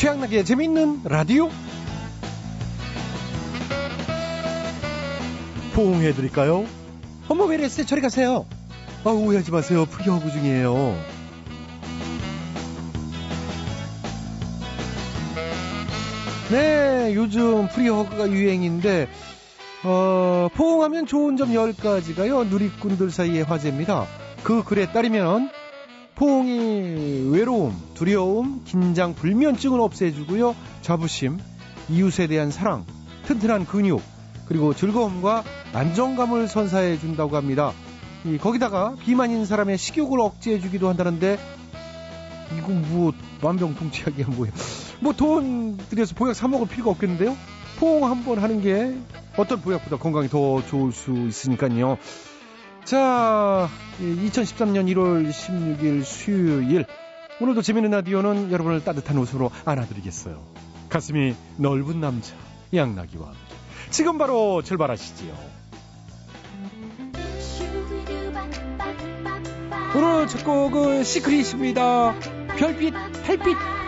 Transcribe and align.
최양락의 0.00 0.46
재밌는 0.46 1.02
라디오 1.04 1.50
포옹해드릴까요? 5.74 6.64
어머 7.28 7.44
왜 7.44 7.56
이랬어요? 7.56 7.84
저리 7.84 8.00
가세요. 8.00 8.46
아 9.04 9.10
오해하지 9.10 9.50
마세요. 9.50 9.84
free 9.84 10.10
hug 10.10 10.30
중이에요. 10.30 10.96
네, 16.50 17.14
요즘 17.14 17.68
free 17.68 17.96
hug가 17.96 18.30
유행인데 18.30 19.06
어, 19.84 20.48
포옹하면 20.54 21.04
좋은 21.04 21.36
점 21.36 21.50
10가지가요. 21.50 22.48
누리꾼들 22.48 23.10
사이의 23.10 23.42
화제입니다. 23.42 24.06
그 24.44 24.64
글에 24.64 24.90
따르면 24.92 25.50
포옹이 26.14 27.28
외로움, 27.32 27.89
두려움, 28.00 28.62
긴장, 28.64 29.14
불면증을 29.14 29.78
없애주고요. 29.78 30.56
자부심, 30.80 31.38
이웃에 31.90 32.28
대한 32.28 32.50
사랑, 32.50 32.86
튼튼한 33.26 33.66
근육, 33.66 34.00
그리고 34.46 34.72
즐거움과 34.72 35.44
안정감을 35.74 36.48
선사해 36.48 36.98
준다고 36.98 37.36
합니다. 37.36 37.74
이, 38.24 38.38
거기다가 38.38 38.94
비만인 39.04 39.44
사람의 39.44 39.76
식욕을 39.76 40.18
억제해 40.18 40.60
주기도 40.60 40.88
한다는데 40.88 41.38
이건 42.56 42.88
뭐 42.90 43.12
만병통치약이야 43.42 44.28
뭐야. 44.28 44.50
뭐 45.00 45.12
돈 45.12 45.76
들여서 45.76 46.14
보약 46.14 46.34
사 46.34 46.48
먹을 46.48 46.66
필요가 46.68 46.92
없겠는데요. 46.92 47.36
포옹 47.78 48.06
한 48.10 48.24
번 48.24 48.38
하는 48.38 48.62
게 48.62 48.94
어떤 49.36 49.60
보약보다 49.60 49.98
건강이 49.98 50.28
더 50.28 50.64
좋을 50.66 50.92
수 50.92 51.12
있으니까요. 51.12 51.98
자, 52.86 53.68
2013년 54.00 54.86
1월 54.94 55.28
16일 55.30 56.02
수요일. 56.02 56.86
오늘도 57.40 57.62
재미있는 57.62 57.90
라디오는 57.92 58.52
여러분을 58.52 58.84
따뜻한 58.84 59.16
웃음으로 59.16 59.50
안아드리겠어요. 59.64 60.42
가슴이 60.90 61.34
넓은 61.56 61.98
남자, 61.98 62.34
양나기와. 62.74 63.32
지금 63.90 64.18
바로 64.18 64.62
출발하시지요. 64.62 65.32
오늘 69.96 70.26
첫 70.28 70.44
곡은 70.44 71.02
시크릿입니다. 71.02 72.14
별빛, 72.58 72.92
달빛. 73.24 73.79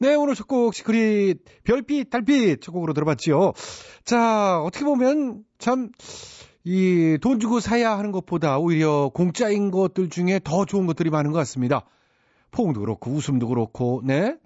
네, 0.00 0.14
오늘 0.14 0.34
첫 0.34 0.46
곡 0.46 0.74
시크릿 0.74 1.44
별빛 1.64 2.10
달빛 2.10 2.60
첫 2.62 2.72
곡으로 2.72 2.92
들어봤지요. 2.94 3.52
자, 4.04 4.60
어떻게 4.60 4.84
보면 4.84 5.44
참 5.58 5.90
이 6.64 7.16
돈 7.22 7.40
주고 7.40 7.60
사야 7.60 7.96
하는 7.96 8.12
것보다 8.12 8.58
오히려 8.58 9.10
공짜인 9.14 9.70
것들 9.70 10.10
중에 10.10 10.38
더 10.44 10.66
좋은 10.66 10.86
것들이 10.86 11.08
많은 11.08 11.32
것 11.32 11.38
같습니다. 11.38 11.86
포옹도 12.50 12.80
그렇고 12.80 13.10
웃음도 13.10 13.48
그렇고 13.48 14.02
네. 14.04 14.36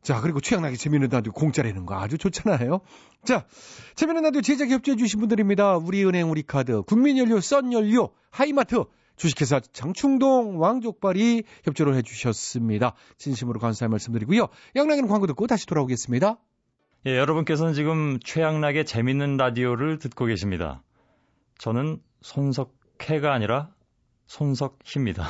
자, 0.00 0.20
그리고 0.20 0.40
최양락의 0.40 0.76
재밌는 0.76 1.08
라디오 1.10 1.32
공짜라는 1.32 1.86
거 1.86 1.96
아주 1.96 2.18
좋잖아요. 2.18 2.80
자, 3.24 3.46
재밌는 3.96 4.22
라디오 4.22 4.42
제작 4.42 4.68
협조해 4.68 4.96
주신 4.96 5.18
분들입니다. 5.20 5.76
우리은행 5.78 6.30
우리카드, 6.30 6.82
국민연료, 6.82 7.40
썬연료, 7.40 8.10
하이마트, 8.30 8.84
주식회사 9.22 9.60
장충동 9.60 10.60
왕족발이 10.60 11.44
협조를 11.62 11.94
해주셨습니다. 11.94 12.96
진심으로 13.18 13.60
감사의 13.60 13.88
말씀드리고요. 13.88 14.48
양락이는 14.74 15.08
광고 15.08 15.28
듣고 15.28 15.46
다시 15.46 15.64
돌아오겠습니다. 15.66 16.40
예, 17.06 17.18
여러분께서는 17.18 17.72
지금 17.72 18.18
최양락의 18.18 18.84
재밌는 18.84 19.36
라디오를 19.36 20.00
듣고 20.00 20.24
계십니다. 20.24 20.82
저는 21.58 22.02
손석해가 22.22 23.32
아니라 23.32 23.70
손석희입니다. 24.26 25.28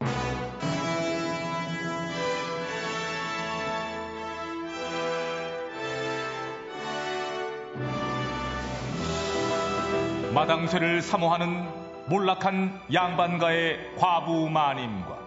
마당쇠를 10.34 11.00
사모하는 11.00 11.85
몰락한 12.08 12.80
양반가의 12.92 13.96
과부 13.98 14.48
마님과 14.48 15.18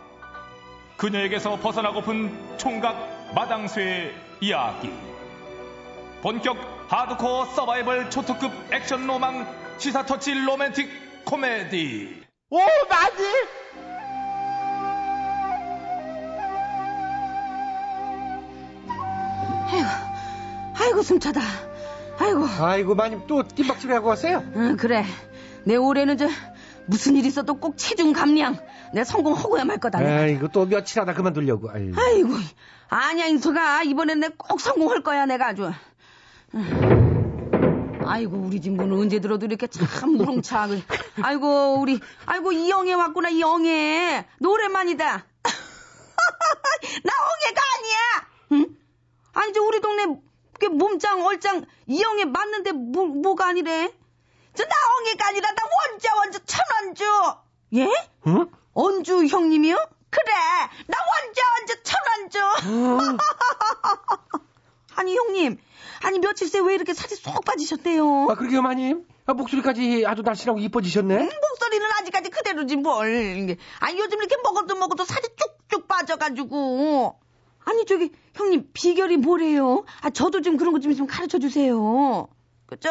그녀에게서 0.97 1.57
벗어나고픈 1.57 2.57
총각 2.57 3.31
마당쇠의 3.35 4.13
이야기 4.41 4.91
본격 6.21 6.57
하드코어 6.89 7.45
서바이벌 7.45 8.09
초특급 8.09 8.51
액션 8.73 9.05
로망 9.07 9.45
시사터치 9.77 10.33
로맨틱 10.33 10.89
코미디 11.25 12.23
오 12.49 12.57
맞지? 12.89 13.23
아이고, 19.71 19.87
아이고 20.79 21.01
숨차다. 21.03 21.41
아이고. 22.19 22.45
아이고 22.59 22.95
마님 22.95 23.21
또 23.27 23.43
김밥집에 23.43 23.93
하고 23.93 24.09
왔어요? 24.09 24.43
응 24.55 24.75
그래. 24.77 25.05
내 25.63 25.75
올해는 25.75 26.17
저 26.17 26.27
무슨 26.89 27.15
일 27.15 27.25
있어도 27.25 27.55
꼭 27.59 27.77
체중 27.77 28.13
감량. 28.13 28.57
내 28.93 29.03
성공하고야 29.03 29.63
말 29.65 29.77
거다. 29.77 29.99
내가. 29.99 30.21
아이고 30.23 30.47
또 30.49 30.65
며칠 30.65 30.99
하다 31.01 31.13
그만두려고. 31.13 31.69
아이고. 31.69 31.93
아이고, 32.01 32.29
아니야 32.89 33.25
인서가 33.27 33.83
이번엔 33.83 34.19
내 34.19 34.29
꼭 34.37 34.59
성공할 34.59 35.03
거야 35.03 35.25
내가 35.27 35.49
아주. 35.49 35.71
응. 36.55 38.01
아이고 38.05 38.37
우리 38.37 38.59
집 38.59 38.71
문은 38.71 38.97
언제 38.97 39.19
들어도 39.19 39.45
이렇게 39.45 39.67
참 39.67 40.13
무렁차. 40.13 40.67
아이고 41.21 41.79
우리 41.79 41.99
아이고 42.25 42.51
이영애 42.51 42.93
왔구나 42.93 43.29
이영애 43.29 44.25
노래만이다. 44.39 45.05
나 47.03 47.13
홍애가 47.13 47.61
아니야. 47.77 47.97
응? 48.53 48.75
아니 49.33 49.53
저 49.53 49.61
우리 49.61 49.79
동네 49.79 50.05
그 50.59 50.65
몸짱 50.65 51.21
얼짱 51.23 51.65
이영애 51.85 52.25
맞는데 52.25 52.71
뭐, 52.71 53.05
뭐가 53.05 53.47
아니래? 53.49 53.91
저 54.59 54.65
나홍애가 54.65 55.27
아니라 55.27 55.51
나 55.51 55.61
원자 55.89 56.15
원자 56.17 56.39
천원주. 56.45 57.03
예? 57.75 57.87
응? 58.27 58.51
언주 58.73 59.25
형님이요? 59.25 59.75
그래 60.09 60.31
나 60.87 60.97
원자 61.07 61.41
원자 61.59 61.75
천원주. 61.83 63.17
아니 64.95 65.15
형님 65.15 65.57
아니 66.03 66.19
며칠 66.19 66.49
새 66.49 66.59
왜 66.59 66.73
이렇게 66.75 66.93
살이 66.93 67.15
쏙 67.15 67.45
빠지셨대요? 67.45 68.27
아 68.29 68.35
그러게요 68.35 68.61
마님. 68.61 69.07
아, 69.25 69.33
목소리까지 69.33 70.05
아주 70.07 70.23
날씬하고 70.23 70.59
이뻐지셨네. 70.59 71.15
음, 71.15 71.29
목소리는 71.49 71.85
아직까지 72.01 72.29
그대로지 72.31 72.75
뭘. 72.75 73.57
아니 73.79 73.99
요즘 73.99 74.17
이렇게 74.19 74.35
먹어도 74.43 74.75
먹어도 74.75 75.05
살이 75.05 75.27
쭉쭉 75.69 75.87
빠져가지고. 75.87 77.17
아니 77.63 77.85
저기 77.85 78.11
형님 78.33 78.71
비결이 78.73 79.17
뭐래요? 79.17 79.85
아 80.01 80.09
저도 80.09 80.41
좀 80.41 80.57
그런 80.57 80.73
거 80.73 80.79
좀 80.79 80.95
좀 80.95 81.07
가르쳐 81.07 81.37
주세요. 81.39 82.27
그죠? 82.69 82.89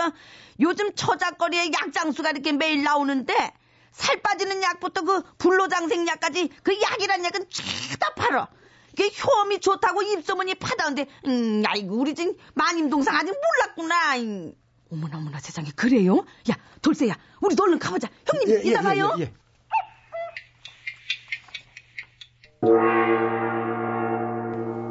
요즘 0.58 0.92
처작거리에 0.94 1.70
약장수가 1.72 2.30
이렇게 2.30 2.52
매일 2.52 2.82
나오는데 2.82 3.52
살 3.92 4.20
빠지는 4.20 4.60
약부터 4.62 5.02
그 5.02 5.22
불로장생 5.38 6.06
약까지 6.08 6.50
그 6.64 6.80
약이란 6.80 7.24
약은 7.24 7.46
죄다 7.48 8.14
팔어. 8.14 8.48
이게 8.92 9.08
효험이 9.24 9.60
좋다고 9.60 10.02
입소문이 10.02 10.56
파다는데 10.56 11.06
음 11.26 11.62
아이고 11.64 11.96
우리 11.96 12.14
집 12.16 12.36
마님 12.54 12.90
동상 12.90 13.14
아직 13.14 13.32
몰랐구나. 13.32 14.18
음. 14.18 14.52
어머나 14.90 15.18
어머나 15.18 15.38
세상에 15.38 15.68
그래요? 15.76 16.24
야 16.50 16.54
돌쇠야 16.82 17.14
우리도 17.40 17.62
얼른 17.62 17.78
가보자. 17.78 18.08
형님 18.26 18.50
예, 18.50 18.62
이따 18.64 18.82
가요. 18.82 19.14
예, 19.18 19.22
예. 19.22 19.32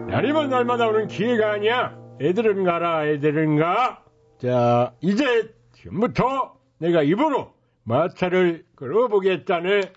날이면 0.09 0.49
날마다 0.49 0.87
오는 0.87 1.07
기회가 1.07 1.51
아니야. 1.51 1.97
애들은 2.21 2.63
가라, 2.63 3.05
애들은 3.07 3.57
가. 3.59 4.03
자, 4.41 4.93
이제 5.01 5.53
지금부터 5.73 6.57
내가 6.77 7.01
입으로 7.03 7.53
마차를 7.83 8.65
걸어보겠다네. 8.75 9.91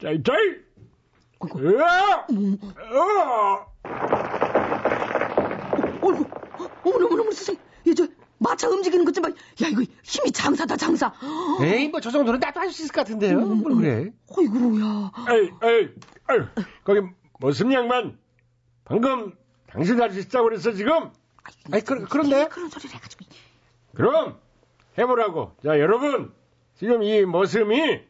짤짤! 0.00 0.64
으아! 1.56 2.26
으아! 2.30 3.66
어이구 6.02 6.24
어머나 6.84 7.06
어머나 7.06 7.06
어머나 7.06 7.30
세상에 7.32 7.58
얘저 7.86 8.06
마차 8.38 8.68
움직이는 8.68 9.04
것 9.04 9.12
좀 9.12 9.22
봐. 9.22 9.28
야 9.30 9.68
이거 9.68 9.82
힘이 10.02 10.30
장사다 10.32 10.76
장사. 10.76 11.12
에이 11.62 11.88
뭐 11.88 12.00
저 12.00 12.10
정도는 12.10 12.38
나도 12.40 12.60
할 12.60 12.70
수 12.70 12.82
있을 12.82 12.92
것 12.94 13.00
같은데요. 13.02 13.40
뭘 13.40 13.74
그래? 13.76 14.12
어이구야. 14.28 15.12
에이, 15.30 15.50
에이, 15.62 15.88
에이, 16.30 16.64
거기 16.84 17.00
무슨 17.40 17.72
양반? 17.72 18.18
방금 18.84 19.32
당신 19.66 20.00
할수 20.00 20.20
있다고 20.20 20.44
그랬어 20.44 20.72
지금. 20.72 21.10
아니, 21.70 21.84
그, 21.84 22.04
그런데? 22.06 22.48
그런 22.48 22.68
소리를 22.68 22.94
해가지고. 22.94 23.24
그럼 23.94 24.38
해보라고. 24.98 25.52
자 25.62 25.78
여러분 25.78 26.32
지금 26.76 27.02
이 27.02 27.24
머슴이 27.24 28.00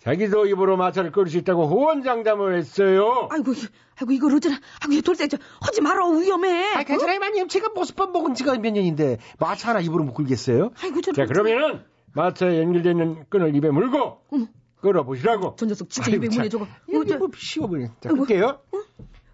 자기도 0.00 0.46
입으로 0.46 0.76
마차를 0.76 1.12
끌수 1.12 1.36
있다고 1.38 1.66
호언장담을 1.66 2.56
했어요. 2.56 3.28
아이고, 3.30 3.52
아이고, 4.00 4.12
이걸 4.12 4.34
어쩌나. 4.34 4.58
아이고, 4.80 4.94
이 4.94 5.02
돌쇠, 5.02 5.28
저, 5.28 5.36
하지 5.60 5.82
마라, 5.82 6.08
위험해. 6.08 6.74
아, 6.74 6.82
괜찮아요, 6.84 7.18
마님. 7.18 7.48
제가 7.48 7.68
모습밥 7.74 8.10
먹은 8.10 8.32
지가 8.32 8.56
몇 8.56 8.70
년인데, 8.70 9.18
마차 9.38 9.68
하나 9.68 9.80
입으로 9.80 10.04
못 10.04 10.14
끌겠어요? 10.14 10.70
아이고, 10.82 11.02
저, 11.02 11.12
자 11.12 11.26
그러면은 11.26 11.84
마차에 12.14 12.62
연결되어 12.62 12.92
있는 12.92 13.24
끈을 13.28 13.54
입에 13.54 13.68
물고 13.70 14.22
어머. 14.30 14.46
끌어보시라고. 14.80 15.56
저 15.58 15.66
녀석 15.66 15.90
진짜 15.90 16.10
아이고, 16.10 16.24
입에 16.24 16.34
참. 16.34 16.48
저거. 16.48 16.66
이거 16.88 17.00
어, 17.00 17.04
저, 17.04 17.18
뭐 17.18 17.28
씌워버려. 17.36 17.88
자, 18.00 18.08
아이고. 18.08 18.24
끌게요. 18.24 18.58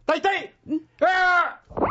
따이 0.07 0.21
따이. 0.23 0.51
아! 1.01 1.59
뭐야, 1.67 1.91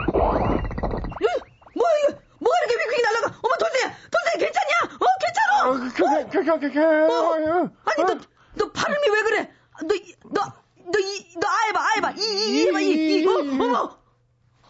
이거? 2.04 2.20
뭐가 2.40 2.58
이렇게 2.60 2.76
휙휙 2.84 3.02
날아가? 3.04 3.28
어머, 3.44 3.54
돌쇠! 3.60 3.78
돌쇠, 4.12 4.38
괜찮냐? 4.40 4.74
어, 5.00 5.06
괜찮아! 5.20 5.68
어, 5.68 5.74
그, 5.74 5.80
그, 5.94 6.04
그, 6.30 6.44
그, 6.60 6.72
그, 6.72 6.80
어, 7.12 7.14
아니, 7.86 8.04
너, 8.06 8.18
너 8.56 8.72
발음이 8.72 9.08
왜 9.10 9.22
그래? 9.24 9.52
너, 9.88 9.96
이- 9.96 10.16
너, 10.32 10.42
너, 10.92 11.00
이, 11.00 11.34
너 11.40 11.48
아해봐, 11.48 11.80
아해봐. 11.92 12.12
이, 12.18 12.22
이, 12.22 12.24
이 12.64 12.68
해봐, 12.68 12.80
이, 12.80 13.22
이. 13.22 13.28
어, 13.28 13.32
어머! 13.40 13.98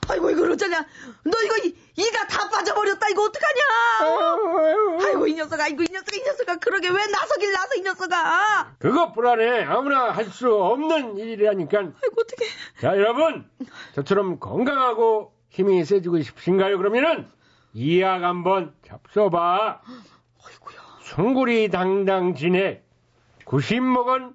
아이고, 0.09 0.29
이걸 0.31 0.51
어쩌냐? 0.51 0.85
너 1.23 1.41
이거, 1.43 1.57
이, 1.65 1.75
이가 1.97 2.27
다 2.27 2.49
빠져버렸다. 2.49 3.09
이거 3.09 3.23
어떡하냐? 3.23 5.05
아이고, 5.07 5.27
이 5.27 5.33
녀석아, 5.35 5.63
아이고, 5.63 5.83
이 5.83 5.87
녀석아, 5.91 6.15
이 6.15 6.21
녀석아. 6.23 6.55
그러게 6.57 6.89
왜 6.89 7.05
나서길 7.07 7.51
나서, 7.51 7.75
이 7.75 7.81
녀석아. 7.81 8.75
그것 8.79 9.13
불안해. 9.13 9.63
아무나 9.63 10.11
할 10.11 10.25
수 10.29 10.53
없는 10.53 11.17
일이라니까. 11.17 11.77
아이고, 11.79 11.93
어떡해. 12.21 12.49
자, 12.81 12.87
여러분. 12.97 13.49
저처럼 13.93 14.39
건강하고 14.39 15.33
힘이 15.49 15.85
세지고 15.85 16.21
싶으신가요? 16.21 16.77
그러면은, 16.77 17.27
이약 17.73 18.23
한번 18.23 18.73
잡숴봐. 18.87 19.79
아이고야. 20.45 20.77
송구리 21.01 21.69
당당 21.69 22.35
지내. 22.35 22.81
90 23.45 23.81
먹은 23.83 24.33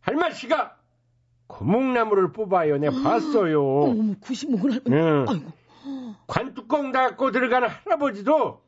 할머니가 0.00 0.76
고목나무를 1.52 2.32
뽑아요. 2.32 2.78
내 2.78 2.88
봤어요. 2.88 3.62
어머, 3.62 4.14
90먹은 4.14 4.72
할머니. 4.72 4.90
응. 4.90 5.24
아이고. 5.28 5.52
관뚜껑 6.26 6.92
닫고 6.92 7.30
들어가는 7.30 7.68
할아버지도 7.68 8.62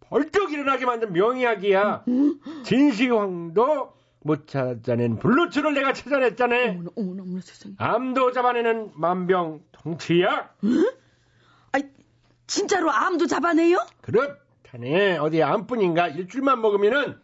벌떡 0.00 0.52
일어나게 0.52 0.86
만든 0.86 1.12
명약이야. 1.12 2.04
진시황도 2.64 3.92
못 4.24 4.46
찾아낸 4.46 5.18
블루츠를 5.18 5.74
내가 5.74 5.92
찾아냈잖아. 5.92 6.54
어머나, 6.56 6.90
어머나, 6.96 7.22
어머나, 7.22 7.40
세상에. 7.40 7.74
암도 7.78 8.32
잡아내는 8.32 8.92
만병통치약. 8.94 10.58
아이, 11.72 11.82
진짜로 12.46 12.92
암도 12.92 13.26
잡아내요? 13.26 13.78
그렇다네. 14.02 15.16
어디 15.18 15.42
암뿐인가 15.42 16.08
일주일만 16.08 16.60
먹으면은 16.60 17.18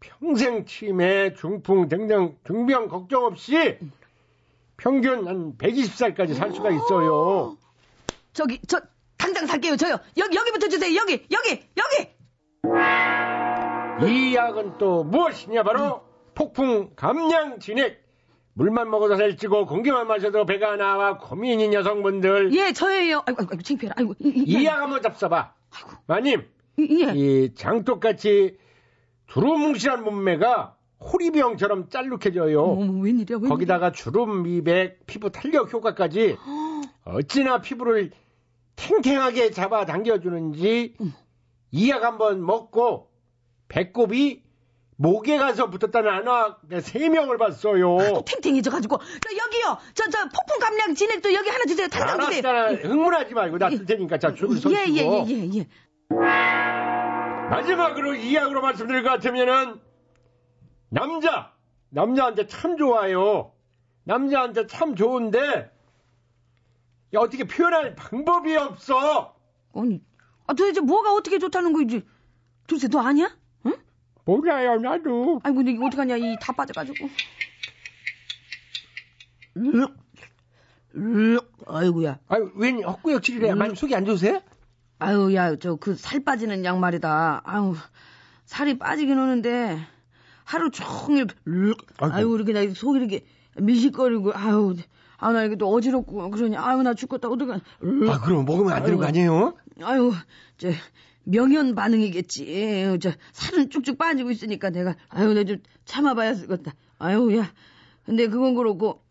평생 0.00 0.64
치매, 0.66 1.34
중풍 1.34 1.88
등등 1.88 2.36
중병 2.44 2.88
걱정 2.88 3.24
없이 3.26 3.78
평균 4.76 5.26
한 5.26 5.56
120살까지 5.58 6.34
살 6.34 6.52
수가 6.52 6.70
있어요. 6.70 7.56
저기, 8.32 8.60
저, 8.66 8.80
당장 9.16 9.46
살게요, 9.46 9.76
저요. 9.76 9.96
여기, 10.16 10.36
여기부터 10.36 10.68
주세요, 10.68 10.94
여기, 10.96 11.24
여기, 11.30 11.60
여기! 11.76 12.14
이 14.06 14.34
약은 14.34 14.78
또 14.78 15.04
무엇이냐 15.04 15.62
바로 15.62 16.02
폭풍 16.34 16.90
감량 16.96 17.60
진액. 17.60 18.02
물만 18.56 18.88
먹어도 18.88 19.16
살찌고 19.16 19.66
공기만 19.66 20.06
마셔도 20.06 20.46
배가 20.46 20.76
나와 20.76 21.18
고민인 21.18 21.72
여성분들 21.74 22.54
예, 22.54 22.72
저예요. 22.72 23.22
아이고, 23.26 23.40
아이고, 23.42 23.48
아이고, 23.52 23.62
창피해라. 23.62 23.94
아이고, 23.98 24.14
이, 24.20 24.28
이, 24.28 24.44
이 24.60 24.64
약 24.64 24.80
한번 24.80 25.00
잡숴봐. 25.02 25.50
마님, 26.06 26.48
이, 26.78 27.04
예. 27.04 27.12
이 27.14 27.54
장독같이 27.56 28.56
두루뭉실한 29.26 30.04
몸매가 30.04 30.76
호리병처럼 31.00 31.88
짤룩해져요. 31.90 32.62
어머, 32.62 33.02
웬일이야, 33.02 33.36
웬일이야. 33.36 33.48
거기다가 33.48 33.92
주름 33.92 34.42
미백, 34.42 35.06
피부 35.06 35.30
탄력 35.30 35.72
효과까지 35.72 36.36
어찌나 37.04 37.60
피부를 37.60 38.10
탱탱하게 38.76 39.50
잡아 39.50 39.84
당겨주는지 39.84 40.96
이약 41.70 42.02
한번 42.02 42.44
먹고 42.44 43.10
배꼽이 43.68 44.42
목에 44.96 45.38
가서 45.38 45.70
붙었다는 45.70 46.08
안화 46.08 46.58
세 46.80 47.08
명을 47.08 47.36
봤어요. 47.36 47.98
또 47.98 48.24
탱탱해져가지고. 48.24 48.96
저, 48.98 49.36
여기요. 49.36 49.78
저, 49.92 50.08
저, 50.08 50.18
폭풍 50.28 50.60
감량 50.60 50.94
진액도 50.94 51.34
여기 51.34 51.48
하나 51.50 51.64
주세요. 51.64 51.88
당장 51.88 52.20
주세요. 52.30 52.48
알았잖아. 52.48 52.88
흥분하지 52.88 53.34
말고 53.34 53.58
나쓸 53.58 53.86
테니까 53.86 54.18
자 54.18 54.32
줄을 54.32 54.56
서시고. 54.56 54.72
예, 54.72 54.84
예, 54.88 55.02
예, 55.02 55.24
예, 55.28 55.50
예. 55.58 55.68
마지막으로 57.50 58.14
이 58.14 58.34
약으로 58.34 58.60
말씀드릴 58.60 59.02
것 59.02 59.10
같으면은 59.10 59.80
남자 60.94 61.52
남자한테 61.90 62.46
참 62.46 62.76
좋아요. 62.76 63.52
남자한테 64.04 64.66
참 64.68 64.94
좋은데 64.94 65.70
야, 67.14 67.18
어떻게 67.20 67.44
표현할 67.44 67.94
방법이 67.94 68.56
없어. 68.56 69.36
아니, 69.74 70.00
아, 70.46 70.54
도대체 70.54 70.80
뭐가 70.80 71.12
어떻게 71.14 71.38
좋다는 71.38 71.72
거지? 71.72 72.02
도대체 72.66 72.88
너 72.88 73.00
아냐? 73.00 73.36
응? 73.66 73.76
몰라요 74.24 74.76
나도. 74.76 75.40
아이고, 75.42 75.56
근데 75.58 75.72
이거 75.72 75.86
어떡하냐. 75.86 76.16
이 76.16 76.36
다 76.40 76.52
빠져가지고. 76.52 77.08
으, 79.56 79.86
으, 80.96 81.38
아이고야. 81.66 82.18
아유, 82.28 82.52
웬 82.56 82.82
헛구역질이래. 82.82 83.52
음. 83.52 83.58
마님 83.58 83.74
속이 83.74 83.94
안 83.94 84.04
좋으세요? 84.04 84.42
아유, 84.98 85.32
야, 85.34 85.56
저 85.56 85.76
그 85.76 85.94
살 85.96 86.24
빠지는 86.24 86.64
약 86.64 86.78
말이다. 86.78 87.42
아유, 87.44 87.74
살이 88.44 88.78
빠지긴 88.78 89.18
하는데 89.18 89.78
하루 90.44 90.70
종일 90.70 91.26
르, 91.44 91.74
아이고. 91.98 92.36
이렇게 92.36 92.52
나 92.52 92.60
속이 92.72 92.98
이렇게 92.98 93.24
미식거리고 93.56 94.32
아유, 94.34 94.74
아, 95.18 95.32
나 95.32 95.44
이게 95.44 95.56
또 95.56 95.68
어지럽고 95.72 96.30
그러니 96.30 96.56
아유, 96.56 96.82
나 96.82 96.94
죽겠다. 96.94 97.28
어떡하 97.28 97.60
르, 97.80 98.10
아, 98.10 98.20
그럼 98.20 98.44
먹으면 98.44 98.72
안 98.72 98.82
되는 98.82 98.98
거 98.98 99.04
아니에요? 99.06 99.54
아유, 99.82 100.12
저 100.58 100.68
명현 101.24 101.74
반응이겠지. 101.74 102.98
저 103.00 103.12
살은 103.32 103.70
쭉쭉 103.70 103.96
빠지고 103.98 104.30
있으니까 104.30 104.70
내가 104.70 104.96
아유, 105.08 105.32
내 105.34 105.44
좀 105.44 105.58
참아봐야 105.86 106.34
쓰겠다. 106.34 106.74
아유, 106.98 107.36
야, 107.38 107.52
근데 108.04 108.26
그건 108.28 108.54
그렇고 108.54 109.02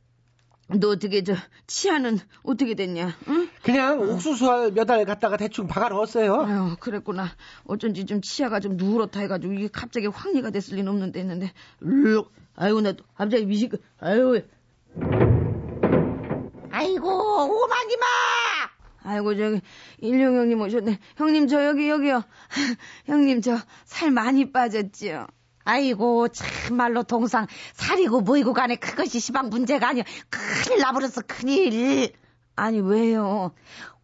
너 0.68 0.90
어떻게 0.90 1.24
저 1.24 1.36
치아는 1.68 2.20
어떻게 2.44 2.74
됐냐? 2.74 3.14
응? 3.28 3.50
그냥 3.64 4.00
옥수수 4.00 4.72
몇알 4.74 5.06
갖다가 5.06 5.38
대충 5.38 5.68
박아 5.68 5.90
넣었어요. 5.90 6.42
아유, 6.42 6.76
그랬구나. 6.80 7.28
어쩐지 7.66 8.06
좀 8.06 8.22
치아가 8.22 8.60
좀 8.60 8.78
누렇다 8.78 9.20
해가지고 9.20 9.54
이게 9.54 9.70
갑자기 9.72 10.08
확리가 10.08 10.50
됐을 10.52 10.78
리는 10.78 10.90
없는데 10.92 11.20
했는데, 11.20 11.52
르 11.82 12.24
아이고, 12.56 12.82
나또 12.82 13.04
갑자기 13.16 13.46
미식, 13.46 13.74
아유, 14.00 14.42
아이고 16.72 17.08
오마니마 17.10 18.06
아이고, 19.06 19.36
저기, 19.36 19.62
일용 20.00 20.38
형님 20.38 20.62
오셨네. 20.62 20.98
형님, 21.18 21.48
저 21.48 21.66
여기, 21.66 21.90
여기요. 21.90 22.24
형님, 23.06 23.42
저 23.42 23.58
살 23.86 24.12
많이 24.12 24.52
빠졌지요. 24.52 25.28
아이고 25.64 26.28
참말로 26.30 27.04
동상. 27.04 27.48
살이고 27.74 28.22
뭐이고 28.22 28.54
간에 28.54 28.76
그것이 28.76 29.20
시방 29.20 29.50
문제가 29.50 29.90
아니야 29.90 30.04
큰일 30.30 30.80
나버렸어 30.80 31.22
큰일. 31.28 32.14
아니, 32.56 32.80
왜요? 32.80 33.52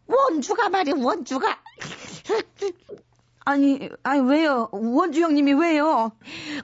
원주가 0.06 0.68
말이야 0.68 0.94
원주가 0.98 1.60
아니, 3.46 3.88
아니, 4.02 4.20
왜요? 4.20 4.68
원주 4.70 5.22
형님이 5.22 5.54
왜요? 5.54 6.12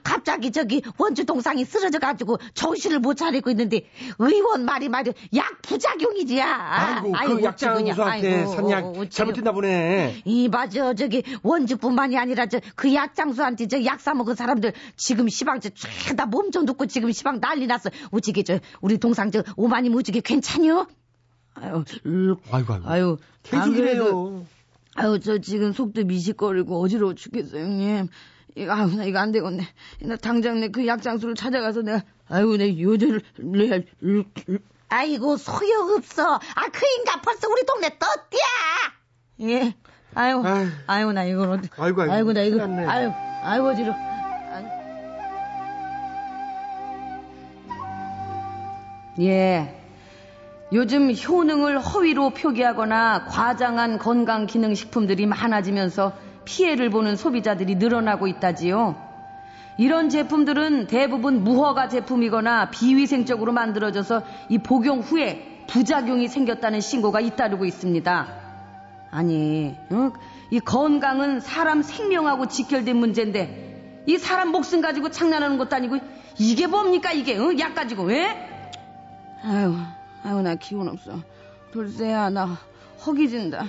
갑자기 0.03 0.51
저기 0.51 0.81
원주 0.97 1.25
동상이 1.25 1.65
쓰러져 1.65 1.97
가지고 1.97 2.37
정신을 2.53 2.99
못 2.99 3.15
차리고 3.15 3.49
있는데 3.49 3.81
의원 4.19 4.63
말이 4.63 4.87
말이야 4.87 5.13
약 5.35 5.61
부작용이지야 5.63 6.45
아이고, 6.45 7.11
그 7.13 7.47
어찌 7.47 7.65
약장수한테 7.65 8.31
그냥. 8.31 8.47
산약 8.47 8.73
아이고, 8.85 8.99
어찌 9.01 9.09
잘못했나 9.09 9.51
보네. 9.53 10.21
이 10.25 10.47
맞아 10.49 10.93
저기 10.93 11.23
원주뿐만이 11.43 12.17
아니라 12.17 12.45
저 12.45 12.59
그 12.75 12.93
약장수한테 12.93 13.67
저 13.67 13.77
약 13.83 13.99
사 13.99 14.13
먹은 14.13 14.35
사람들 14.35 14.73
지금 14.95 15.27
시방 15.29 15.59
저다 15.59 16.27
몸좀 16.27 16.65
놓고 16.65 16.85
지금 16.85 17.11
시방 17.11 17.39
난리 17.39 17.65
났어 17.67 17.89
우지게 18.11 18.43
저 18.43 18.59
우리 18.81 18.97
동상 18.99 19.31
저 19.31 19.43
오마님 19.55 19.93
우지게 19.95 20.21
괜찮요? 20.21 20.87
아유, 21.55 21.83
르 22.03 22.35
아이고, 22.51 22.73
아이고. 22.73 22.87
아유, 22.87 23.17
안 23.51 23.73
그래도. 23.73 24.45
아유, 24.97 25.19
저 25.19 25.37
지금 25.37 25.71
속도 25.73 26.03
미식거리고 26.03 26.81
어지러워 26.81 27.13
죽겠어요, 27.13 27.61
형님. 27.63 28.07
이거, 28.55 28.73
아유, 28.73 28.95
나 28.95 29.03
이거 29.05 29.19
안 29.19 29.31
되겠네. 29.31 29.63
나 30.01 30.15
당장 30.15 30.59
내 30.59 30.69
그 30.69 30.85
약장수를 30.87 31.35
찾아가서 31.35 31.83
내가, 31.83 32.01
아유, 32.27 32.57
내 32.57 32.79
요절을, 32.79 33.21
내. 33.37 33.83
아이고 34.89 35.35
소용없어 35.35 36.35
아 36.35 36.69
그 36.71 36.85
인간 36.97 37.21
벌써 37.21 37.49
우리 37.49 37.65
동네 37.65 37.89
떴디야 37.99 39.51
예. 39.51 39.75
아유, 40.15 40.41
아유. 40.45 40.67
아유, 40.87 41.11
나 41.11 41.25
이걸 41.25 41.49
어디, 41.51 41.69
아이고, 41.77 42.01
아이고. 42.01 42.13
아이고, 42.13 42.33
나 42.33 42.41
이거, 42.41 42.57
났네. 42.57 42.85
아유, 42.85 43.11
아유, 43.43 43.63
어지러. 43.67 43.93
예. 49.19 49.73
요즘 50.73 51.13
효능을 51.13 51.79
허위로 51.79 52.31
표기하거나 52.31 53.25
과장한 53.25 53.99
건강 53.99 54.45
기능 54.47 54.75
식품들이 54.75 55.25
많아지면서 55.25 56.13
피해를 56.43 56.89
보는 56.89 57.15
소비자들이 57.15 57.75
늘어나고 57.75 58.27
있다지요. 58.27 58.95
이런 59.77 60.09
제품들은 60.09 60.87
대부분 60.87 61.43
무허가 61.43 61.87
제품이거나 61.87 62.71
비위생적으로 62.71 63.53
만들어져서 63.53 64.23
이 64.49 64.57
복용 64.57 64.99
후에 64.99 65.63
부작용이 65.67 66.27
생겼다는 66.27 66.81
신고가 66.81 67.21
잇따르고 67.21 67.63
있습니다. 67.65 68.27
아니, 69.11 69.75
응? 69.91 70.11
이 70.49 70.59
건강은 70.59 71.39
사람 71.39 71.81
생명하고 71.81 72.47
직결된 72.47 72.95
문제인데 72.95 74.03
이 74.05 74.17
사람 74.17 74.49
목숨 74.49 74.81
가지고 74.81 75.11
장난하는 75.11 75.57
것도 75.57 75.75
아니고 75.75 75.97
이게 76.39 76.67
뭡니까 76.67 77.11
이게 77.11 77.37
응? 77.37 77.59
약 77.59 77.75
가지고 77.75 78.03
왜? 78.03 78.27
아유, 79.43 79.75
아유 80.27 80.41
나 80.41 80.55
기운 80.55 80.87
없어. 80.89 81.21
돌쇠야 81.71 82.29
나 82.29 82.57
허기진다. 83.05 83.65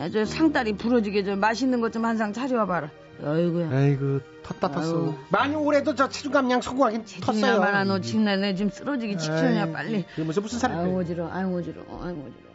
야 0.00 0.08
저 0.10 0.24
상다리 0.24 0.72
부러지게 0.72 1.22
저 1.22 1.36
맛있는 1.36 1.80
것 1.80 1.92
좀 1.92 2.04
한 2.04 2.16
상 2.16 2.32
차려와봐라. 2.32 2.90
아이고야. 3.24 3.70
아이고 3.70 4.18
텄다 4.42 4.74
텄어. 4.74 5.14
많이 5.30 5.54
올해도 5.54 5.94
저 5.94 6.08
체중감량 6.08 6.60
많아 7.60 7.84
텄어요. 7.84 7.86
너 7.86 8.00
지금 8.00 8.24
나 8.24 8.36
지금 8.54 8.70
쓰러지기 8.72 9.18
직전이야 9.18 9.70
빨리. 9.70 10.04
그게 10.16 10.24
무슨 10.24 10.42
무슨 10.42 10.58
살이 10.58 10.74
아유 10.74 10.98
어지러, 10.98 11.28
아유 11.30 11.56
어지러, 11.56 11.82
아유 12.02 12.16
어지러. 12.26 12.54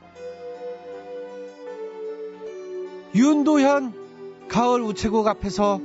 윤도현 3.16 3.94
가을 4.50 4.82
우체국 4.82 5.28
앞에서 5.28 5.80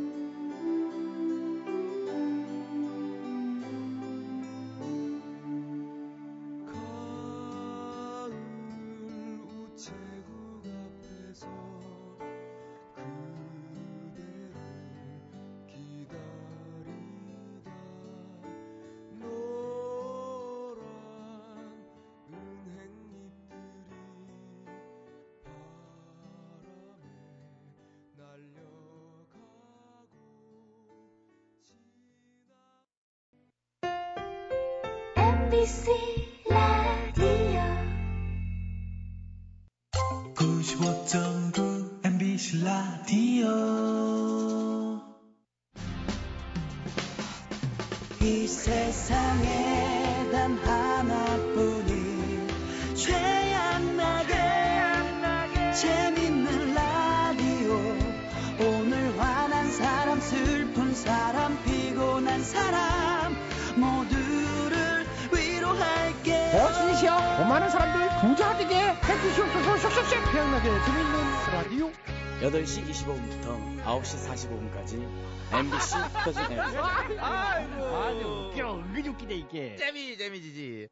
고마는 67.55 67.71
사람들 67.71 68.21
긍정하게 68.21 68.65
해주시옵소서 68.75 69.77
쏙쏙쏙 69.77 70.33
태양나게 70.33 70.65
재밌는 70.65 71.15
라디오. 71.53 71.93
8시 72.41 72.85
25분부터 72.91 73.85
9시 73.85 74.29
45분까지 74.29 75.09
MBC 75.53 75.95
터진 76.25 76.43
FM 76.43 77.21
아주 77.21 78.51
웃겨. 78.51 78.75
은근히 78.75 79.09
웃기네 79.09 79.35
이게. 79.37 79.77
재미 79.77 80.19
재미지지. 80.19 80.89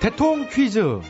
대통 0.00 0.48
퀴즈. 0.48 1.00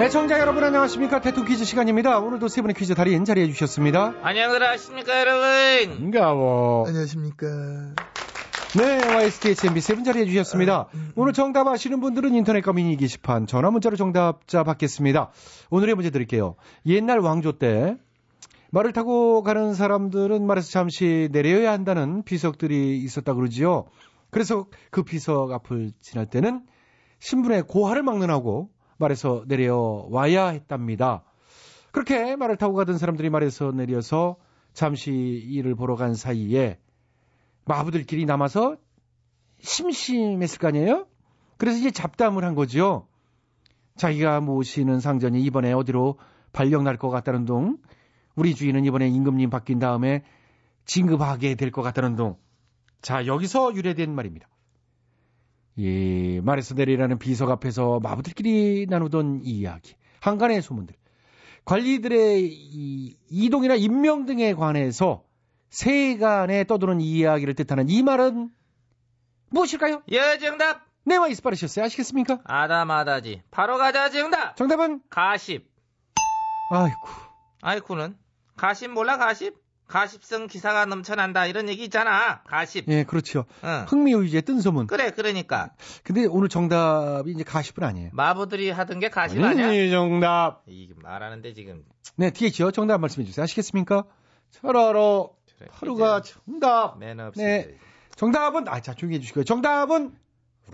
애청자 0.00 0.38
여러분 0.38 0.62
안녕하십니까 0.62 1.20
대통 1.20 1.44
퀴즈 1.44 1.64
시간입니다. 1.64 2.20
오늘도 2.20 2.46
세 2.46 2.60
분의 2.60 2.74
퀴즈 2.74 2.94
달인 2.94 3.24
자리해 3.24 3.48
주셨습니다. 3.48 4.14
안녕들 4.22 4.62
하십니까 4.62 5.20
여러분. 5.20 5.98
반가워 5.98 6.86
안녕하십니까 6.86 7.46
네, 8.76 9.14
YSTHMB 9.16 9.80
세분 9.80 10.04
자리해 10.04 10.26
주셨습니다. 10.26 10.86
오늘 11.16 11.32
정답 11.32 11.66
아시는 11.66 12.00
분들은 12.00 12.32
인터넷과 12.32 12.72
미니 12.72 12.96
게시판, 12.96 13.46
전화 13.48 13.70
문자로 13.70 13.96
정답자 13.96 14.62
받겠습니다. 14.62 15.32
오늘의 15.70 15.96
문제 15.96 16.10
드릴게요. 16.10 16.54
옛날 16.86 17.18
왕조 17.18 17.58
때 17.58 17.96
말을 18.70 18.92
타고 18.92 19.42
가는 19.42 19.74
사람들은 19.74 20.46
말에서 20.46 20.70
잠시 20.70 21.28
내려야 21.32 21.72
한다는 21.72 22.22
비석들이 22.22 22.98
있었다 22.98 23.34
그러지요. 23.34 23.86
그래서 24.30 24.66
그 24.90 25.02
비석 25.02 25.50
앞을 25.50 25.90
지날 26.00 26.26
때는 26.26 26.62
신분의 27.18 27.62
고하를 27.62 28.04
막론하고 28.04 28.68
말에서 28.98 29.44
내려와야 29.46 30.48
했답니다. 30.48 31.24
그렇게 31.92 32.36
말을 32.36 32.56
타고 32.56 32.74
가던 32.74 32.98
사람들이 32.98 33.30
말에서 33.30 33.72
내려서 33.72 34.36
잠시 34.74 35.10
일을 35.12 35.74
보러 35.74 35.96
간 35.96 36.14
사이에 36.14 36.78
마부들끼리 37.64 38.24
남아서 38.26 38.76
심심했을 39.60 40.58
거 40.58 40.68
아니에요? 40.68 41.06
그래서 41.56 41.78
이제 41.78 41.90
잡담을 41.90 42.44
한 42.44 42.54
거죠. 42.54 43.08
자기가 43.96 44.40
모시는 44.40 45.00
상전이 45.00 45.42
이번에 45.42 45.72
어디로 45.72 46.18
발령 46.52 46.84
날 46.84 46.96
것 46.96 47.10
같다는 47.10 47.44
둥, 47.44 47.78
우리 48.36 48.54
주인은 48.54 48.84
이번에 48.84 49.08
임금님 49.08 49.50
바뀐 49.50 49.78
다음에 49.80 50.22
진급하게 50.84 51.56
될 51.56 51.70
것 51.72 51.82
같다는 51.82 52.14
둥. 52.14 52.36
자, 53.02 53.26
여기서 53.26 53.74
유래된 53.74 54.14
말입니다. 54.14 54.48
예, 55.78 56.40
말에서 56.40 56.74
내리라는 56.74 57.18
비석 57.18 57.50
앞에서 57.50 58.00
마부들끼리 58.00 58.86
나누던 58.88 59.42
이야기, 59.44 59.94
한간의 60.20 60.60
소문들, 60.62 60.96
관리들의 61.64 62.44
이 62.46 63.16
이동이나 63.30 63.74
임명 63.74 64.26
등에 64.26 64.54
관해서 64.54 65.24
세간에 65.70 66.64
떠도는 66.64 67.00
이야기를 67.00 67.54
뜻하는 67.54 67.88
이 67.88 68.02
말은 68.02 68.50
무엇일까요? 69.50 70.02
예 70.10 70.38
정답. 70.38 70.86
네, 71.04 71.16
와 71.16 71.28
이스 71.28 71.42
빠르셨어요. 71.42 71.84
아시겠습니까? 71.84 72.40
아다마다지. 72.44 73.42
바로 73.50 73.78
가자 73.78 74.10
정답. 74.10 74.56
정답은 74.56 75.00
가십. 75.08 75.70
아이고. 76.70 77.08
아이쿠는 77.62 78.16
가십 78.56 78.90
몰라 78.90 79.16
가십? 79.16 79.54
가십성 79.88 80.46
기사가 80.46 80.84
넘쳐난다 80.84 81.46
이런 81.46 81.68
얘기 81.68 81.82
있잖아. 81.84 82.42
가십. 82.44 82.84
예, 82.88 83.04
그렇죠. 83.04 83.46
응. 83.64 83.86
흥미유지의 83.88 84.42
뜬 84.42 84.60
소문. 84.60 84.86
그래 84.86 85.10
그러니까 85.10 85.70
근데 86.04 86.26
오늘 86.26 86.48
정답이 86.48 87.30
이제 87.32 87.42
가십은 87.42 87.82
아니에요. 87.82 88.10
마부들이 88.12 88.70
하던 88.70 89.00
게 89.00 89.08
가십 89.08 89.42
아니야? 89.42 89.74
예, 89.74 89.90
정답. 89.90 90.62
이게 90.66 90.92
말하는데 90.96 91.54
지금 91.54 91.84
네, 92.16 92.30
DH요. 92.30 92.70
정답 92.70 92.98
말씀해 93.00 93.26
주세요. 93.26 93.42
아시겠습니까? 93.44 94.04
그래, 94.60 95.68
하루가 95.70 96.22
정답. 96.22 96.98
매너 96.98 97.28
없이. 97.28 97.42
네. 97.42 97.74
정답은 98.16 98.68
아, 98.68 98.80
자, 98.80 98.94
조용히 98.94 99.16
해 99.16 99.20
주시고요. 99.20 99.44
정답은 99.44 100.12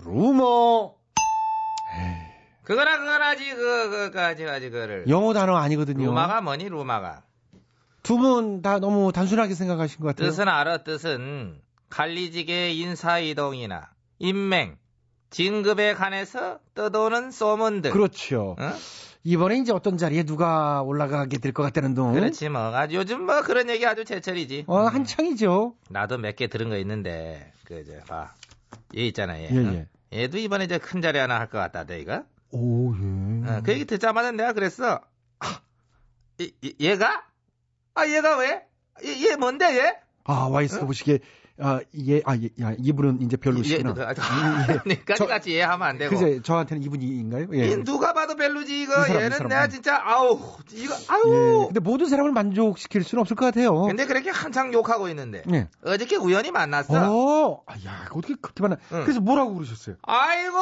루머. 0.03 0.93
그거나 2.63 2.97
그거나지 2.97 3.53
그 3.53 3.89
그까지 3.91 4.43
가지 4.45 4.69
그거를. 4.69 5.05
영어 5.07 5.33
단어 5.33 5.55
아니거든요. 5.55 6.05
루마가 6.05 6.41
뭐니 6.41 6.67
루마가? 6.69 7.21
두 8.05 8.17
분 8.17 8.61
다 8.61 8.79
너무 8.79 9.11
단순하게 9.11 9.55
생각하신 9.55 9.99
것 9.99 10.07
같아요. 10.07 10.29
뜻은 10.29 10.47
알아 10.47 10.83
뜻은 10.83 11.59
관리직의 11.89 12.77
인사이동이나 12.79 13.89
임명, 14.19 14.77
진급에 15.29 15.93
관해서 15.95 16.59
떠도는 16.75 17.31
소문들. 17.31 17.91
그렇죠. 17.91 18.55
어? 18.59 18.71
이번에 19.23 19.57
이제 19.57 19.71
어떤 19.73 19.97
자리에 19.97 20.21
누가 20.23 20.83
올라가게 20.83 21.39
될 21.39 21.51
것 21.51 21.63
같다는 21.63 21.95
둥. 21.95 22.13
그렇지 22.13 22.49
뭐. 22.49 22.61
아주 22.75 22.95
요즘 22.97 23.25
뭐 23.25 23.41
그런 23.41 23.69
얘기 23.69 23.85
아주 23.85 24.05
제철이지. 24.05 24.65
어, 24.67 24.81
한창이죠. 24.81 25.75
나도 25.89 26.17
몇 26.19 26.35
개 26.35 26.47
들은 26.47 26.69
거 26.69 26.77
있는데 26.77 27.51
그저 27.65 27.93
봐. 28.07 28.33
얘 28.95 29.07
있잖아 29.07 29.39
얘. 29.39 29.49
예, 29.51 29.57
어? 29.57 29.73
예. 30.13 30.21
얘도 30.21 30.37
이번에 30.37 30.67
저큰 30.67 31.01
자리 31.01 31.17
하나 31.17 31.39
할 31.39 31.49
것 31.49 31.57
같다, 31.57 31.85
내가. 31.85 32.23
오, 32.51 32.93
예. 32.95 33.49
어, 33.49 33.61
그 33.65 33.71
얘기 33.73 33.85
듣자마자 33.85 34.31
내가 34.31 34.53
그랬어. 34.53 35.01
아, 35.39 35.59
얘, 36.41 36.49
얘- 36.63 36.73
얘가? 36.79 37.23
아, 37.95 38.05
얘가 38.07 38.37
왜? 38.37 38.61
얘, 39.05 39.29
얘 39.31 39.35
뭔데, 39.35 39.65
얘? 39.77 39.97
아, 40.25 40.47
와이스가 40.51 40.85
보시기에 40.85 41.19
아, 41.57 41.79
예, 42.05 42.21
아, 42.25 42.35
예, 42.35 42.49
아, 42.65 42.75
이분은 42.77 43.21
이제 43.21 43.37
별로시구나. 43.37 43.91
예, 43.91 43.93
그, 43.93 44.01
예. 44.73 44.79
네, 44.85 45.01
까지같이 45.07 45.51
이해하면 45.51 45.87
안 45.87 45.97
되고. 45.97 46.13
그죠, 46.17 46.41
저한테는 46.41 46.83
이분이인가요? 46.83 47.47
예. 47.53 47.67
이 47.69 47.75
누가 47.83 48.11
봐도 48.11 48.35
별로지 48.35 48.81
이거. 48.81 48.93
이 49.05 49.07
사람, 49.07 49.21
이 49.21 49.23
얘는. 49.23 49.47
내가 49.47 49.67
진짜 49.69 50.01
아우 50.03 50.37
이거 50.73 50.93
예. 50.93 51.05
아우. 51.07 51.65
근데 51.67 51.79
모든 51.79 52.07
사람을 52.07 52.33
만족시킬 52.33 53.03
수는 53.05 53.21
없을 53.21 53.37
것 53.37 53.45
같아요. 53.45 53.83
근데 53.83 54.05
그렇게 54.05 54.31
한창 54.31 54.73
욕하고 54.73 55.07
있는데 55.09 55.43
예. 55.53 55.69
어저께 55.85 56.17
우연히 56.17 56.51
만났어. 56.51 56.93
어, 56.93 57.63
아, 57.67 57.73
야, 57.85 58.05
어떻게 58.11 58.35
그렇게 58.35 58.61
만나? 58.61 58.75
응. 58.91 59.03
그래서 59.03 59.21
뭐라고 59.21 59.53
그러셨어요? 59.55 59.95
아이고 60.01 60.57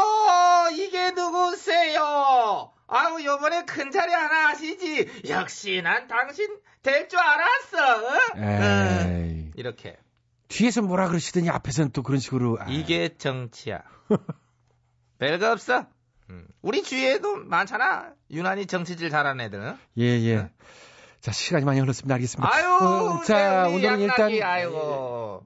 이게 0.78 1.10
누구세요? 1.12 2.72
아우 2.88 3.24
요번에 3.24 3.66
큰 3.66 3.90
자리 3.90 4.12
하나 4.14 4.50
하시지. 4.50 5.08
역시 5.30 5.82
난 5.84 6.08
당신 6.08 6.48
될 6.84 7.08
줄 7.08 7.18
알았어. 7.18 8.38
응? 8.38 9.46
에이. 9.48 9.52
이렇게 9.56 9.98
뒤에서 10.54 10.82
뭐라 10.84 11.08
그러시더니 11.08 11.50
앞에서는 11.50 11.92
또 11.92 12.04
그런 12.04 12.20
식으로. 12.20 12.58
아, 12.60 12.66
이게 12.70 13.16
정치야. 13.18 13.82
별거 15.20 15.52
없어. 15.52 15.88
음. 16.30 16.46
우리 16.62 16.84
주위에도 16.84 17.38
많잖아. 17.38 18.14
유난히 18.32 18.66
정치질 18.68 19.10
잘하는 19.10 19.44
애들은. 19.46 19.76
예, 19.98 20.04
예. 20.04 20.50
자, 21.22 21.32
시간이 21.32 21.66
많이 21.66 21.80
흘렀습니다. 21.80 22.16
알겠습니다. 22.16 22.54
아유, 22.54 22.66
어, 22.66 23.22
자, 23.24 23.64
네, 23.68 23.74
우리 23.76 23.86
오늘은 23.88 24.08
양락이, 24.10 24.34
일단. 24.36 24.50
아이고. 24.50 25.46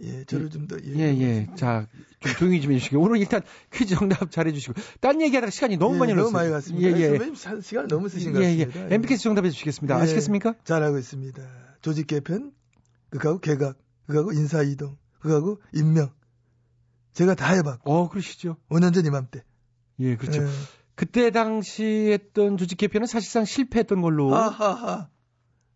예, 0.00 0.24
저를 0.24 0.48
좀 0.48 0.66
더. 0.68 0.76
예, 0.84 1.00
예. 1.18 1.46
자, 1.56 1.86
좀 2.20 2.32
조용히 2.36 2.60
좀 2.60 2.72
해주시고. 2.72 3.00
오늘 3.00 3.18
일단 3.18 3.42
퀴즈 3.72 3.96
정답 3.96 4.30
잘해주시고. 4.30 4.74
딴 5.00 5.20
얘기하다가 5.20 5.50
시간이 5.50 5.76
너무 5.76 5.96
예, 5.96 5.98
많이 5.98 6.12
흘렀어요. 6.12 6.30
너무 6.32 6.38
많이 6.38 6.50
갔습니다. 6.52 6.88
예, 6.88 7.00
예. 7.02 7.08
선배님 7.08 7.34
사- 7.34 7.60
시간을 7.60 7.88
너무 7.88 8.08
쓰신 8.08 8.32
것 8.32 8.42
예, 8.42 8.56
예. 8.56 8.64
같습니다. 8.66 8.94
MBK스 8.94 9.22
정답해 9.24 9.50
주시겠습니다. 9.50 9.98
예, 9.98 10.02
아시겠습니까? 10.02 10.54
잘하고 10.64 10.98
있습니다. 10.98 11.42
조직 11.80 12.06
개편, 12.06 12.52
그거하고 13.10 13.40
개각, 13.40 13.78
그거하고 14.06 14.32
인사 14.32 14.62
이동, 14.62 14.96
그거하고 15.20 15.60
임명. 15.72 16.10
제가 17.12 17.34
다 17.34 17.52
해봤고. 17.54 17.90
어, 17.92 18.08
그러시죠. 18.08 18.56
5년 18.70 18.94
전 18.94 19.04
이맘때. 19.06 19.42
예, 20.00 20.16
그렇죠. 20.16 20.42
예. 20.42 20.48
그때 20.94 21.30
당시 21.30 22.10
했던 22.12 22.56
조직 22.56 22.76
개편은 22.76 23.06
사실상 23.06 23.44
실패했던 23.44 24.02
걸로. 24.02 24.34
아하하. 24.34 25.08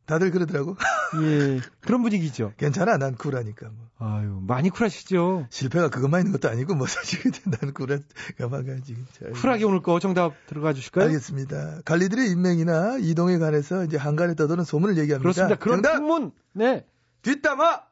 다들 0.05 0.31
그러더라고. 0.33 0.77
예. 1.23 1.61
그런 1.81 2.03
분위기죠. 2.03 2.53
괜찮아, 2.57 2.97
난 2.97 3.15
쿨하니까. 3.15 3.69
뭐. 3.71 3.87
아유, 3.99 4.41
많이 4.43 4.69
쿨하시죠. 4.69 5.47
실패가 5.49 5.91
그것만 5.91 6.23
있는 6.23 6.33
것도 6.33 6.51
아니고, 6.51 6.75
뭐, 6.75 6.87
사실, 6.91 7.31
난 7.45 7.73
쿨한, 7.73 8.05
가만가지. 8.37 8.97
쿨하게 9.41 9.65
오늘 9.65 9.81
거 9.81 10.01
정답 10.01 10.35
들어가 10.47 10.73
주실까요? 10.73 11.07
알겠습니다. 11.07 11.83
관리들의 11.85 12.31
임명이나 12.31 12.99
이동에 13.01 13.39
관해서 13.39 13.85
이제 13.85 13.97
한간에 13.97 14.35
떠도는 14.35 14.65
소문을 14.65 14.99
얘기합니다. 14.99 15.23
그렇습니다. 15.23 15.57
그런 15.57 15.83
정답! 15.83 15.99
풍문. 15.99 16.33
네. 16.53 16.85
뒷담화! 17.23 17.83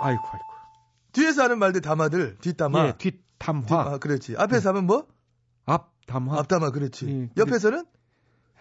아이고, 0.00 0.22
아이고. 0.32 0.44
뒤에서 1.12 1.44
하는 1.44 1.58
말들 1.58 1.80
담화들, 1.80 2.38
뒷담화. 2.38 2.86
예, 2.88 2.92
뒷담화. 2.98 3.66
뒷- 3.66 3.72
아, 3.74 3.98
그렇지. 3.98 4.34
앞에서 4.36 4.70
하면 4.70 4.86
뭐? 4.86 5.06
앞담화. 5.66 6.38
앞담화, 6.40 6.70
그렇지. 6.70 7.06
예, 7.06 7.10
근데- 7.12 7.32
옆에서는? 7.40 7.84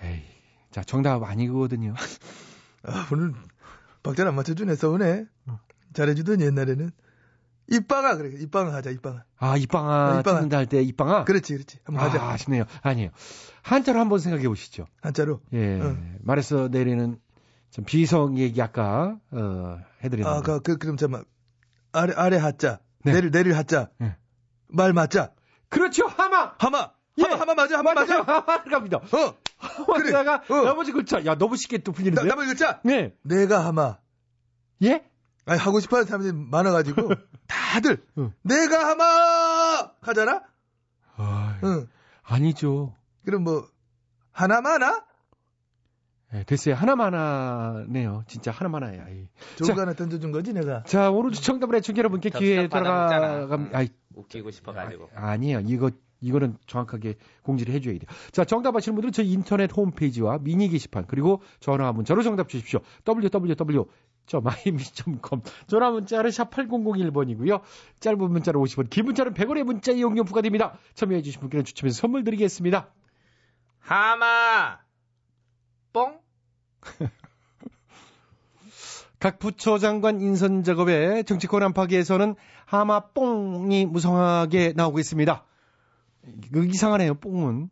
에이. 0.03 0.21
자, 0.71 0.83
정답 0.83 1.23
아니거든요. 1.23 1.93
아, 2.83 3.07
오늘 3.11 3.33
박자를 4.03 4.29
안 4.29 4.35
맞춰주네, 4.35 4.75
서운해. 4.75 5.25
잘해주던 5.93 6.41
옛날에는. 6.41 6.91
입방아, 7.67 8.15
그래. 8.17 8.31
입방아 8.41 8.73
하자, 8.73 8.89
입방아. 8.89 9.23
아, 9.38 9.57
입방아 9.57 10.15
어, 10.15 10.19
입방아. 10.19 10.38
찍는다 10.39 10.57
할 10.57 10.65
때 10.67 10.81
입방아? 10.81 11.23
그렇지, 11.25 11.53
그렇지. 11.53 11.79
한번 11.85 12.03
아, 12.03 12.07
하자. 12.09 12.21
아쉽네요. 12.29 12.65
아니에요. 12.81 13.11
한자로 13.61 14.00
한번 14.00 14.19
생각해 14.19 14.47
보시죠. 14.47 14.88
한자로. 15.01 15.41
예. 15.53 15.79
응. 15.81 16.17
말에서 16.21 16.67
내리는 16.69 17.17
좀 17.72 17.86
비성 17.86 18.38
얘기 18.38 18.62
아까, 18.62 19.18
어, 19.32 19.80
해드렸는데. 20.04 20.30
아, 20.30 20.42
그, 20.42 20.62
그, 20.62 20.78
그럼 20.78 20.98
잠깐만. 20.98 21.25
아래, 21.94 22.13
아래 22.16 22.38
하자. 22.38 22.80
네. 23.04 23.13
내릴, 23.13 23.32
내릴 23.32 23.56
하자. 23.56 23.90
예. 24.01 24.18
말 24.68 24.94
맞자. 24.94 25.34
그렇죠, 25.70 26.06
하마! 26.06 26.54
하마! 26.58 26.92
예. 27.18 27.24
하마, 27.24 27.40
하마 27.40 27.54
맞아, 27.56 27.78
하마 27.78 27.94
맞아. 27.94 28.22
하마를 28.24 28.72
갑니다. 28.72 28.98
어! 28.98 29.36
하마다가 29.58 30.42
그래. 30.42 30.60
어. 30.60 30.66
나머지 30.66 30.92
글자. 30.92 31.24
야, 31.25 31.36
너무 31.36 31.55
쉽게 31.55 31.79
또 31.79 31.92
나, 31.92 31.96
풀리는데요? 31.96 32.27
나머지 32.27 32.48
글자. 32.48 32.81
네. 32.84 33.16
내가 33.24 33.66
하마. 33.66 33.98
예? 34.84 35.05
아니, 35.46 35.60
하고 35.60 35.79
싶어 35.79 35.98
하는 35.98 36.07
사람들이 36.07 36.34
많아가지고. 36.36 37.10
다들. 37.48 38.03
응. 38.18 38.34
내가 38.42 38.90
하마! 38.90 39.92
하잖아? 40.01 40.44
아, 41.16 41.60
응. 41.64 41.88
아니죠. 42.24 42.96
그럼 43.25 43.44
뭐, 43.44 43.68
하나만 44.31 44.84
하? 44.84 45.03
예, 46.33 46.44
됐어요. 46.44 46.75
하나만 46.75 47.13
하네요. 47.13 48.24
진짜 48.27 48.51
하나만 48.51 48.83
하야. 48.83 49.09
이. 49.09 49.27
좋은 49.57 49.67
자. 49.67 49.75
거 49.75 49.81
하나 49.81 49.94
던져준 49.94 50.31
거지, 50.31 50.53
내가. 50.53 50.83
자, 50.83 51.11
오늘 51.11 51.31
정답을 51.31 51.75
해준 51.75 51.98
여러분께 51.98 52.29
기회. 52.29 52.70
응. 52.74 53.70
아이, 53.74 53.89
웃기고 54.15 54.51
싶어가지고. 54.51 55.09
아니에요. 55.13 55.59
이거 55.61 55.91
이거는 56.22 56.57
정확하게 56.67 57.15
공지를 57.41 57.74
해줘야 57.74 57.96
돼요. 57.96 58.05
자, 58.31 58.46
정답 58.46 58.75
아시는 58.75 58.96
분들은 58.96 59.11
저희 59.11 59.31
인터넷 59.31 59.75
홈페이지와 59.75 60.37
미니 60.39 60.70
게시판 60.70 61.05
그리고 61.07 61.41
전화 61.59 61.91
문자로 61.91 62.22
정답 62.22 62.48
주십시오. 62.48 62.79
www.mymi.com 63.05 63.89
전화 65.67 65.89
문자는 65.89 66.31
샵 66.31 66.51
8001번이고요. 66.51 67.61
짧은 68.00 68.20
문자는 68.31 68.59
50원, 68.61 68.89
긴 68.89 69.05
문자는 69.05 69.33
100원의 69.33 69.63
문자 69.63 69.91
이용료 69.91 70.24
부과됩니다. 70.24 70.77
참여해 70.94 71.24
주신 71.24 71.41
분께는 71.41 71.65
추첨해서 71.65 72.00
선물 72.00 72.24
드리겠습니다. 72.24 72.89
하마! 73.79 74.77
뽕? 75.91 76.21
각 79.20 79.37
부처 79.39 79.77
장관 79.77 80.20
인선 80.22 80.63
작업에 80.63 81.24
정치권 81.24 81.61
안팎에서는 81.63 82.35
하마 82.65 83.11
뽕이 83.11 83.85
무성하게 83.85 84.74
나오고 84.75 85.00
있습니다. 85.00 85.46
그 86.51 86.65
이상하네요, 86.65 87.15
뽕은. 87.15 87.70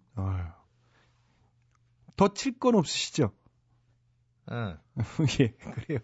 더 2.17 2.28
칠 2.34 2.60
건 2.60 2.76
없으시죠? 2.76 3.32
응. 4.52 4.78
예, 5.39 5.48
그래요. 5.50 6.00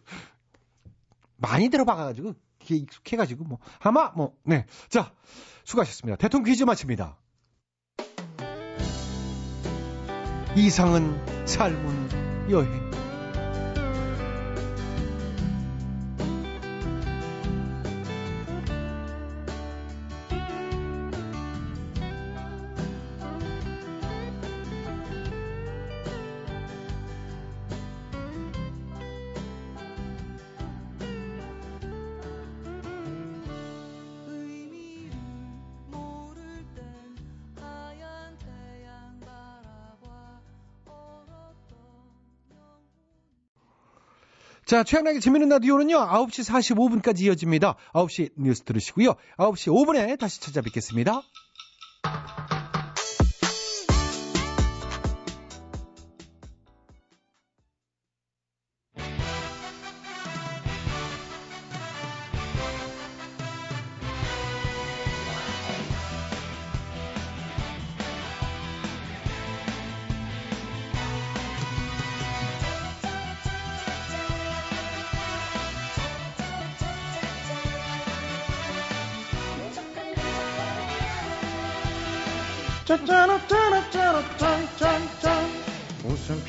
많이 1.37 1.69
들어봐가지고, 1.69 2.33
귀에 2.59 2.77
익숙해가지고, 2.77 3.43
뭐, 3.43 3.59
하마, 3.79 4.11
뭐, 4.15 4.37
네. 4.43 4.65
자, 4.87 5.11
수고하셨습니다. 5.65 6.15
대통령 6.17 6.45
퀴즈 6.49 6.63
마칩니다. 6.63 7.17
이상은 10.55 11.45
삶은 11.45 12.49
여행. 12.51 12.84
자, 44.75 44.83
최양락의 44.83 45.21
재밌는 45.21 45.47
라디오는요, 45.47 45.95
9시 45.95 47.01
45분까지 47.01 47.21
이어집니다. 47.21 47.75
9시 47.93 48.31
뉴스 48.35 48.63
들으시고요. 48.63 49.15
9시 49.37 49.71
5분에 49.71 50.19
다시 50.19 50.41
찾아뵙겠습니다. 50.41 51.21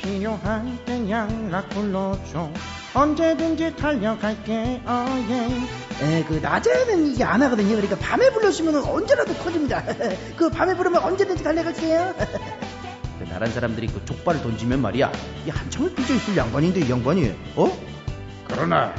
필요할 0.07 0.85
땐 0.85 1.09
연락 1.09 1.67
불러줘 1.69 2.49
언제든지 2.93 3.75
달려갈게 3.75 4.81
어예 4.85 5.47
에, 6.01 6.23
그 6.23 6.35
낮에는 6.41 7.07
이게 7.07 7.23
안 7.23 7.41
하거든요. 7.43 7.75
그러니까 7.75 7.97
밤에 7.97 8.29
불러주면 8.31 8.83
언제라도 8.83 9.33
커집니다. 9.35 9.83
그 10.37 10.49
밤에 10.49 10.75
부르면 10.75 11.03
언제든지 11.03 11.43
달려갈게요. 11.43 12.13
그 13.19 13.23
나란 13.29 13.51
사람들이 13.51 13.87
그 13.87 14.03
족발을 14.05 14.41
던지면 14.41 14.81
말이야. 14.81 15.11
이 15.45 15.49
한참을 15.49 15.93
삐져 15.93 16.15
있을 16.15 16.37
양반인데 16.37 16.81
이 16.81 16.89
양반이 16.89 17.35
어? 17.55 17.77
그러나 18.47 18.93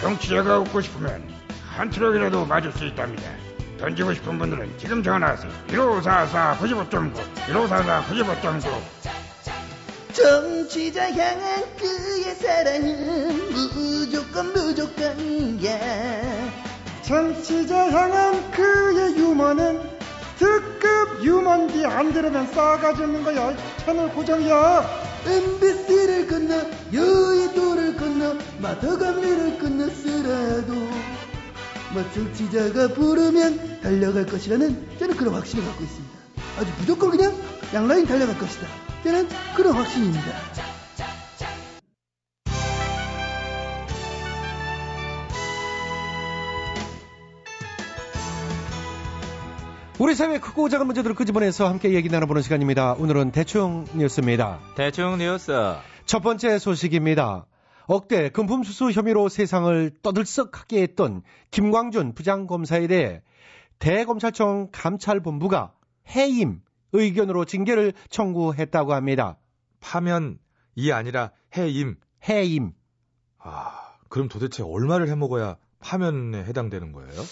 정치자가 0.00 0.58
웃고 0.58 0.80
싶으면 0.80 1.22
한 1.76 1.90
트럭이라도 1.90 2.46
맞을 2.46 2.72
수 2.72 2.84
있답니다. 2.86 3.22
던지고 3.78 4.12
싶은 4.14 4.38
분들은 4.38 4.78
지금 4.78 5.02
전화하세요. 5.02 5.50
1544 5.68 6.56
95.9 6.58 7.14
1544 7.46 8.02
95.9 8.02 9.19
정치자 10.12 11.12
향한 11.12 11.64
그의 11.76 12.34
사랑은 12.34 13.50
무조건 13.50 14.52
무조건이야 14.52 15.78
정치자 17.02 17.90
향한 17.90 18.50
그의 18.50 19.16
유머는 19.16 19.80
특급 20.38 21.22
유머인데 21.22 21.84
안 21.84 22.12
들으면 22.12 22.46
싸가지 22.52 23.02
없는 23.02 23.22
거야. 23.24 23.54
채널 23.84 24.10
고정이야. 24.14 25.10
MBC를 25.26 26.26
건너 26.26 26.54
여의도를 26.92 27.96
건너 27.96 28.36
마더감리를 28.58 29.58
건너서라도 29.58 30.72
뭐 31.92 32.04
정치자가 32.14 32.88
부르면 32.94 33.80
달려갈 33.82 34.24
것이라는 34.24 34.98
저는 34.98 35.16
그런 35.16 35.34
확신을 35.34 35.64
갖고 35.64 35.84
있습니다 35.84 36.18
아주 36.58 36.70
무조건 36.78 37.10
그냥 37.10 37.34
양라인 37.74 38.06
달려갈 38.06 38.38
것이다 38.38 38.89
저는 39.02 39.28
그런 39.56 39.72
확신입니다 39.72 40.20
우리 49.98 50.14
사회 50.14 50.38
크고 50.38 50.70
작은 50.70 50.86
문제들을 50.86 51.14
끄집어내서 51.14 51.68
함께 51.68 51.92
얘기 51.92 52.08
나눠보는 52.08 52.40
시간입니다. 52.40 52.94
오늘은 52.94 53.32
대충 53.32 53.84
뉴스입니다. 53.94 54.58
대충 54.74 55.18
뉴스. 55.18 55.52
첫 56.06 56.20
번째 56.20 56.58
소식입니다. 56.58 57.44
억대 57.86 58.30
금품수수 58.30 58.92
혐의로 58.92 59.28
세상을 59.28 59.90
떠들썩하게 60.02 60.80
했던 60.80 61.22
김광준 61.50 62.14
부장검사에 62.14 62.86
대해 62.86 63.20
대검찰청 63.78 64.68
감찰본부가 64.72 65.74
해임 66.14 66.62
의견으로 66.92 67.44
징계를 67.44 67.92
청구했다고 68.10 68.94
합니다. 68.94 69.36
파면이 69.80 70.92
아니라 70.92 71.30
해임. 71.56 71.96
해임. 72.28 72.72
아, 73.38 73.94
그럼 74.08 74.28
도대체 74.28 74.62
얼마를 74.62 75.08
해먹어야 75.08 75.56
파면에 75.80 76.44
해당되는 76.44 76.92
거예요? 76.92 77.22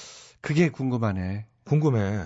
그게 0.40 0.70
궁금하네. 0.70 1.46
궁금해. 1.64 2.24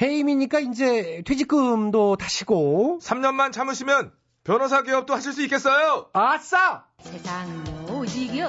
해임이니까 0.00 0.60
이제 0.60 1.22
퇴직금도 1.26 2.16
다시고 2.16 2.98
3년만 3.02 3.52
참으시면 3.52 4.12
변호사 4.44 4.82
개업도 4.82 5.14
하실 5.14 5.32
수 5.32 5.42
있겠어요. 5.42 6.08
아싸! 6.14 6.86
세상 7.00 7.64
요지경 7.88 8.48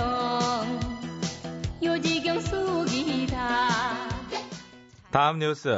요지경 1.84 2.40
속이다 2.40 3.58
다음 5.12 5.40
뉴스. 5.40 5.70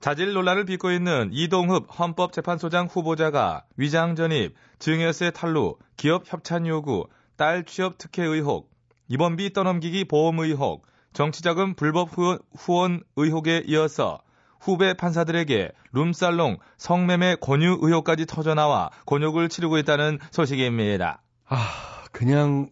자질 0.00 0.32
논란을 0.34 0.64
빚고 0.64 0.90
있는 0.90 1.30
이동흡 1.32 1.86
헌법재판소장 1.98 2.86
후보자가 2.86 3.64
위장 3.76 4.14
전입, 4.14 4.54
증여세 4.78 5.30
탈루, 5.30 5.76
기업 5.96 6.30
협찬 6.30 6.66
요구, 6.66 7.06
딸 7.36 7.64
취업 7.64 7.98
특혜 7.98 8.24
의혹, 8.24 8.70
입원비 9.08 9.52
떠넘기기 9.52 10.04
보험 10.04 10.38
의혹, 10.40 10.86
정치자금 11.12 11.74
불법 11.74 12.16
후원, 12.16 12.38
후원 12.56 13.02
의혹에 13.16 13.62
이어서 13.66 14.20
후배 14.60 14.94
판사들에게 14.94 15.70
룸살롱, 15.92 16.58
성매매 16.76 17.36
권유 17.40 17.78
의혹까지 17.80 18.26
터져나와 18.26 18.90
곤욕을 19.06 19.48
치르고 19.48 19.78
있다는 19.78 20.18
소식입니다. 20.30 21.22
아, 21.46 22.04
그냥 22.12 22.68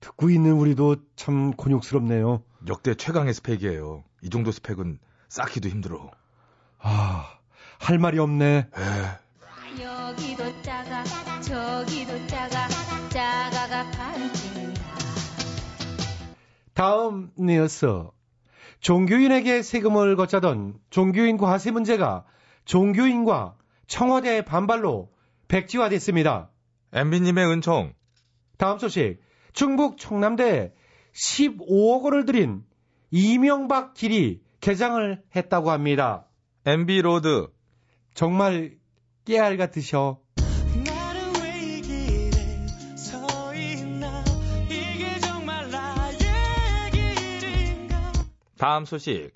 듣고 0.00 0.30
있는 0.30 0.52
우리도 0.52 0.96
참 1.16 1.52
곤욕스럽네요. 1.52 2.42
역대 2.68 2.94
최강의 2.94 3.34
스펙이에요. 3.34 4.04
이 4.22 4.30
정도 4.30 4.52
스펙은 4.52 4.98
쌓기도 5.28 5.68
힘들어. 5.68 6.10
아, 6.82 7.38
할 7.78 7.98
말이 7.98 8.18
없네. 8.18 8.68
여기도 9.80 10.62
작아 10.62 11.04
저기도 11.40 12.26
작아 12.26 12.68
작아가 13.08 13.90
반진다 13.90 14.80
다음 16.74 17.30
뉴스. 17.36 18.04
종교인에게 18.80 19.62
세금을 19.62 20.16
걷자던 20.16 20.78
종교인 20.88 21.36
과세 21.36 21.70
문제가 21.70 22.24
종교인과 22.64 23.56
청와대 23.86 24.42
반발로 24.42 25.10
백지화됐습니다. 25.48 26.50
MB님의 26.92 27.46
은총. 27.46 27.92
다음 28.56 28.78
소식. 28.78 29.20
충북 29.52 29.98
청남대에 29.98 30.72
15억 31.12 32.04
원을 32.04 32.24
들인 32.24 32.64
이명박 33.10 33.94
길이 33.94 34.42
개장을 34.60 35.22
했다고 35.34 35.70
합니다. 35.70 36.26
MB 36.66 37.00
road. 37.00 37.48
정말 38.12 38.76
깨알 39.24 39.56
같으셔. 39.56 40.20
다음 48.58 48.84
소식. 48.84 49.32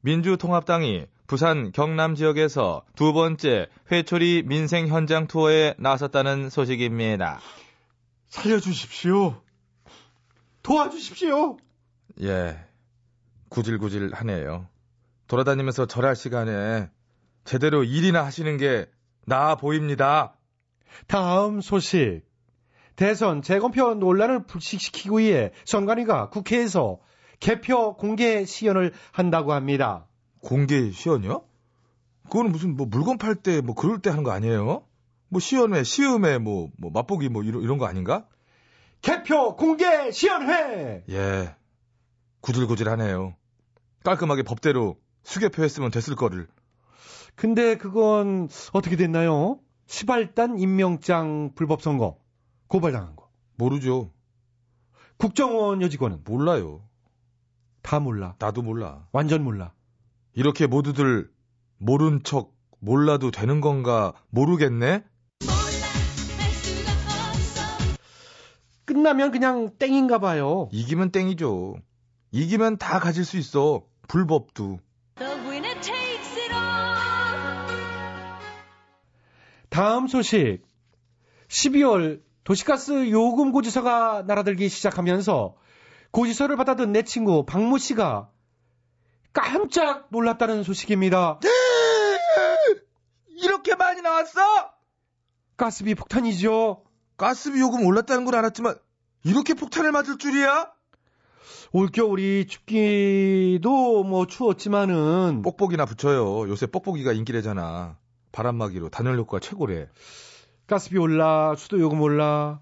민주통합당이 0.00 1.06
부산 1.28 1.70
경남 1.70 2.16
지역에서 2.16 2.84
두 2.96 3.12
번째 3.12 3.68
회초리 3.92 4.42
민생 4.44 4.88
현장 4.88 5.28
투어에 5.28 5.74
나섰다는 5.78 6.50
소식입니다. 6.50 7.38
살려주십시오. 8.26 9.40
도와주십시오. 10.64 11.58
예. 12.22 12.58
구질구질 13.50 14.12
하네요. 14.14 14.68
돌아다니면서 15.28 15.86
절할 15.86 16.16
시간에 16.16 16.88
제대로 17.44 17.84
일이나 17.84 18.24
하시는 18.24 18.56
게 18.56 18.86
나아 19.26 19.56
보입니다. 19.56 20.36
다음 21.06 21.60
소식. 21.60 22.22
대선 22.94 23.42
재검표 23.42 23.94
논란을 23.94 24.46
불식시키기 24.46 25.10
위해 25.10 25.52
선관위가 25.66 26.30
국회에서 26.30 26.98
개표 27.40 27.96
공개 27.96 28.44
시연을 28.44 28.92
한다고 29.12 29.52
합니다. 29.52 30.06
공개 30.40 30.90
시연이요? 30.90 31.44
그거는 32.24 32.52
무슨 32.52 32.76
뭐 32.76 32.86
물건 32.86 33.18
팔 33.18 33.34
때 33.36 33.60
뭐 33.60 33.74
그럴 33.74 34.00
때 34.00 34.08
하는 34.10 34.22
거 34.24 34.30
아니에요? 34.30 34.84
뭐 35.28 35.40
시연회, 35.40 35.82
시음회, 35.82 36.38
뭐, 36.38 36.70
뭐 36.78 36.90
맛보기 36.92 37.28
뭐 37.28 37.42
이런, 37.42 37.62
이런 37.62 37.78
거 37.78 37.86
아닌가? 37.86 38.26
개표 39.02 39.56
공개 39.56 40.10
시연회! 40.10 41.04
예. 41.10 41.54
구질구질하네요. 42.40 43.34
깔끔하게 44.04 44.44
법대로 44.44 44.96
수개표 45.26 45.64
했으면 45.64 45.90
됐을 45.90 46.14
거를. 46.14 46.46
근데 47.34 47.76
그건 47.76 48.48
어떻게 48.72 48.94
됐나요? 48.96 49.58
시발단 49.86 50.58
임명장 50.58 51.52
불법 51.56 51.82
선거 51.82 52.16
고발당한 52.68 53.16
거. 53.16 53.28
모르죠. 53.56 54.12
국정원 55.16 55.82
여직원은 55.82 56.22
몰라요. 56.24 56.88
다 57.82 57.98
몰라. 57.98 58.36
나도 58.38 58.62
몰라. 58.62 59.08
완전 59.10 59.42
몰라. 59.42 59.72
이렇게 60.32 60.68
모두들 60.68 61.28
모른 61.78 62.22
척 62.22 62.54
몰라도 62.78 63.32
되는 63.32 63.60
건가 63.60 64.12
모르겠네? 64.30 65.04
끝나면 68.84 69.32
그냥 69.32 69.76
땡인가 69.76 70.18
봐요. 70.20 70.68
이기면 70.70 71.10
땡이죠. 71.10 71.76
이기면 72.30 72.78
다 72.78 73.00
가질 73.00 73.24
수 73.24 73.36
있어. 73.38 73.84
불법도. 74.06 74.85
다음 79.76 80.06
소식. 80.08 80.62
12월 81.48 82.22
도시가스 82.44 83.10
요금 83.10 83.52
고지서가 83.52 84.24
날아들기 84.26 84.70
시작하면서 84.70 85.54
고지서를 86.12 86.56
받아든 86.56 86.92
내 86.92 87.02
친구 87.02 87.44
박모 87.44 87.76
씨가 87.76 88.30
깜짝 89.34 90.06
놀랐다는 90.08 90.62
소식입니다. 90.62 91.40
이렇게 93.36 93.74
많이 93.74 94.00
나왔어? 94.00 94.40
가스비 95.58 95.94
폭탄이죠. 95.94 96.82
가스비 97.18 97.60
요금 97.60 97.84
올랐다는 97.84 98.24
건 98.24 98.34
알았지만 98.34 98.76
이렇게 99.24 99.52
폭탄을 99.52 99.92
맞을 99.92 100.16
줄이야? 100.16 100.72
올겨울이 101.72 102.46
춥기도 102.46 104.04
뭐 104.04 104.26
추웠지만은 104.26 105.42
뽁뽁이나 105.42 105.84
붙여요. 105.84 106.48
요새 106.48 106.64
뽁뽁이가 106.64 107.12
인기래잖아. 107.12 107.98
바람막이로 108.36 108.90
단열 108.90 109.18
효과 109.18 109.40
최고래. 109.40 109.88
가스비 110.66 110.98
올라, 110.98 111.54
수도 111.56 111.80
요금 111.80 112.00
올라, 112.02 112.60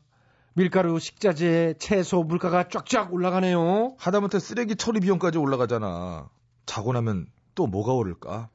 밀가루, 0.55 1.01
식자재, 1.01 1.75
채소 1.79 2.23
물가가 2.23 2.69
쫙쫙 2.69 3.13
올라가네요. 3.13 3.97
하다못해 3.99 4.39
쓰레기 4.39 4.77
처리 4.77 5.01
비용까지 5.01 5.39
올라가잖아. 5.39 6.29
자고 6.65 6.93
나면 6.93 7.27
또 7.57 7.67
뭐가 7.67 7.93
오를까? 7.93 8.51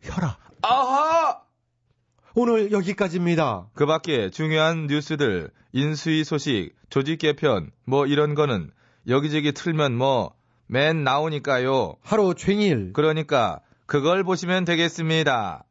혈압. 0.00 0.36
아하! 0.62 1.40
오늘 2.34 2.72
여기까지입니다. 2.72 3.68
그 3.74 3.86
밖에 3.86 4.30
중요한 4.30 4.88
뉴스들, 4.88 5.50
인수위 5.72 6.24
소식, 6.24 6.74
조직 6.90 7.18
개편, 7.18 7.70
뭐 7.84 8.06
이런 8.06 8.34
거는 8.34 8.72
여기저기 9.06 9.52
틀면 9.52 9.96
뭐 9.96 10.34
맨 10.66 11.04
나오니까요. 11.04 11.96
하루 12.02 12.34
종일. 12.34 12.92
그러니까 12.92 13.60
그걸 13.86 14.24
보시면 14.24 14.64
되겠습니다. 14.64 15.64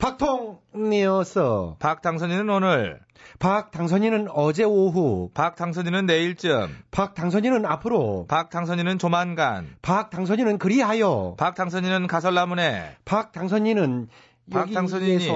박통니어서. 0.00 1.76
박 1.78 2.02
당선인은 2.02 2.48
오늘, 2.48 3.00
박 3.38 3.70
당선인은 3.70 4.28
어제 4.30 4.64
오후, 4.64 5.30
박 5.34 5.54
당선인은 5.56 6.06
내일쯤, 6.06 6.74
박 6.90 7.14
당선인은 7.14 7.66
앞으로, 7.66 8.26
박 8.28 8.50
당선인은 8.50 8.98
조만간, 8.98 9.76
박 9.82 10.10
당선인은 10.10 10.58
그리하여, 10.58 11.34
박 11.38 11.54
당선인은 11.54 12.06
가설나무네, 12.06 12.96
박 13.04 13.32
당선인은 13.32 14.08
박 14.50 14.72
당선인이 14.72 15.28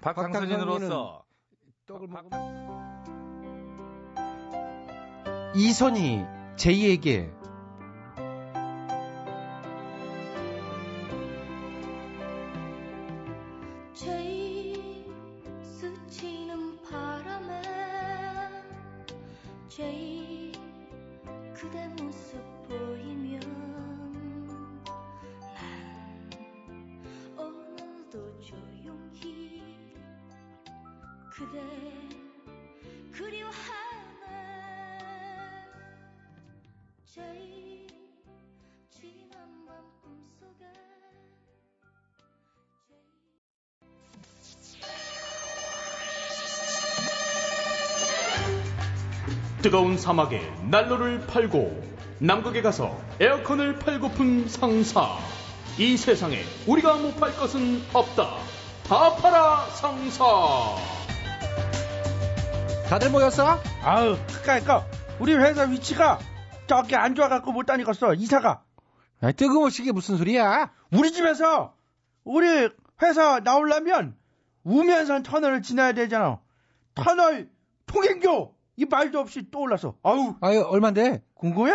박 0.00 0.14
박 0.14 0.32
당선인으로서. 0.32 1.22
떡을 1.86 2.06
먹으면 2.08 2.68
이선희 5.54 6.24
제이에게 6.56 7.30
그대 21.60 21.88
모습 21.88 22.40
보이면 22.68 23.97
뜨거운 49.62 49.98
사막에 49.98 50.40
난로를 50.70 51.26
팔고 51.26 51.82
남극에 52.20 52.62
가서 52.62 52.96
에어컨을 53.20 53.78
팔고픈 53.78 54.48
상사 54.48 55.18
이 55.78 55.96
세상에 55.96 56.40
우리가 56.66 56.96
못 56.96 57.16
팔 57.18 57.34
것은 57.36 57.82
없다 57.92 58.36
다 58.88 59.16
팔아 59.16 59.66
상사 59.70 60.24
다들 62.88 63.10
모였어? 63.10 63.60
아우, 63.82 64.16
그까이까 64.28 64.86
우리 65.18 65.34
회사 65.34 65.64
위치가 65.64 66.18
저기 66.66 66.96
안 66.96 67.14
좋아갖고 67.14 67.52
못 67.52 67.66
다니겠어. 67.66 68.14
이사가. 68.14 68.62
아, 69.20 69.32
뜨거우시게 69.32 69.92
무슨 69.92 70.16
소리야? 70.16 70.70
우리 70.92 71.12
집에서 71.12 71.74
우리 72.24 72.46
회사 73.02 73.40
나오려면 73.40 74.16
우면산 74.64 75.22
터널을 75.22 75.60
지나야 75.60 75.92
되잖아. 75.92 76.40
터널 76.94 77.50
통행료 77.84 78.54
이 78.78 78.84
말도 78.84 79.18
없이 79.18 79.50
떠올랐어. 79.50 79.96
아우. 80.04 80.36
아유, 80.40 80.60
얼만데? 80.62 81.24
궁금해? 81.34 81.72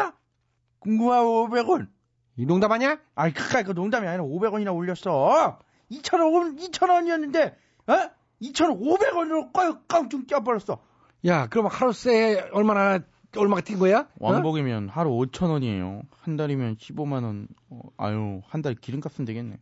궁금하 0.80 1.22
500원. 1.22 1.90
이 2.38 2.46
농담하냐? 2.46 2.98
아이, 3.16 3.34
그까이 3.34 3.64
그 3.64 3.74
농담이 3.74 4.08
아니라 4.08 4.24
500원이나 4.24 4.74
올렸어. 4.74 5.60
2,000원, 5.92 6.58
2,000원이었는데, 6.58 7.56
어? 7.88 8.10
2,500원으로 8.42 9.52
꽝충 9.88 10.26
껴버렸어. 10.28 10.80
야, 11.26 11.48
그럼 11.48 11.68
하루세 11.68 12.50
얼마나 12.54 13.00
얼마가 13.36 13.62
뛴 13.62 13.78
거야? 13.80 14.00
어? 14.20 14.32
왕복이면 14.32 14.88
하루 14.90 15.10
5천 15.12 15.50
원이에요. 15.50 16.04
한 16.22 16.38
달이면 16.38 16.78
15만 16.78 17.24
원. 17.24 17.48
어, 17.70 17.82
아유, 17.98 18.42
한 18.46 18.62
달 18.62 18.76
기름값은 18.76 19.26
되겠네. 19.26 19.58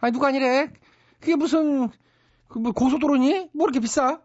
아니 0.00 0.12
누가 0.12 0.28
아니래? 0.28 0.70
그게 1.20 1.36
무슨 1.36 1.88
그 2.48 2.58
뭐 2.58 2.72
고속도로니? 2.72 3.50
뭐 3.54 3.66
이렇게 3.66 3.80
비싸? 3.80 4.20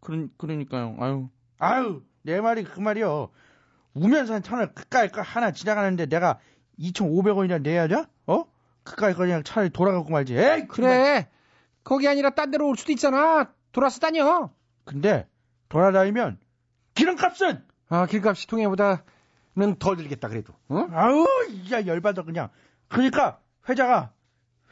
그러, 0.00 0.26
그러니까요. 0.38 0.96
아유. 0.98 1.28
아유, 1.60 2.02
내 2.22 2.40
말이 2.40 2.64
그 2.64 2.80
말이요. 2.80 3.28
우면산 3.94 4.42
터널 4.42 4.72
그까이 4.74 5.08
거 5.10 5.20
하나 5.22 5.52
지나가는데 5.52 6.06
내가 6.06 6.38
2,500원이나 6.78 7.60
내야 7.62 7.86
돼? 7.86 8.04
어? 8.26 8.44
그까이 8.82 9.12
거 9.12 9.18
그냥 9.20 9.42
차라리 9.42 9.70
돌아가고 9.70 10.10
말지. 10.10 10.36
에이, 10.36 10.66
그래. 10.68 11.28
거기 11.84 12.08
아니라 12.08 12.30
딴 12.30 12.50
데로 12.50 12.68
올 12.68 12.76
수도 12.76 12.92
있잖아. 12.92 13.52
돌아서 13.72 14.00
다녀. 14.00 14.50
근데 14.84 15.28
돌아다니면 15.68 16.38
기름값은 16.94 17.64
아, 17.88 18.06
길값이 18.06 18.46
통행보다는 18.46 19.76
덜 19.78 19.96
들겠다 19.96 20.28
그래도. 20.28 20.52
어? 20.68 20.86
아우, 20.92 21.26
야 21.72 21.84
열받아 21.86 22.22
그냥. 22.22 22.48
그러니까 22.88 23.40
회장아, 23.68 24.10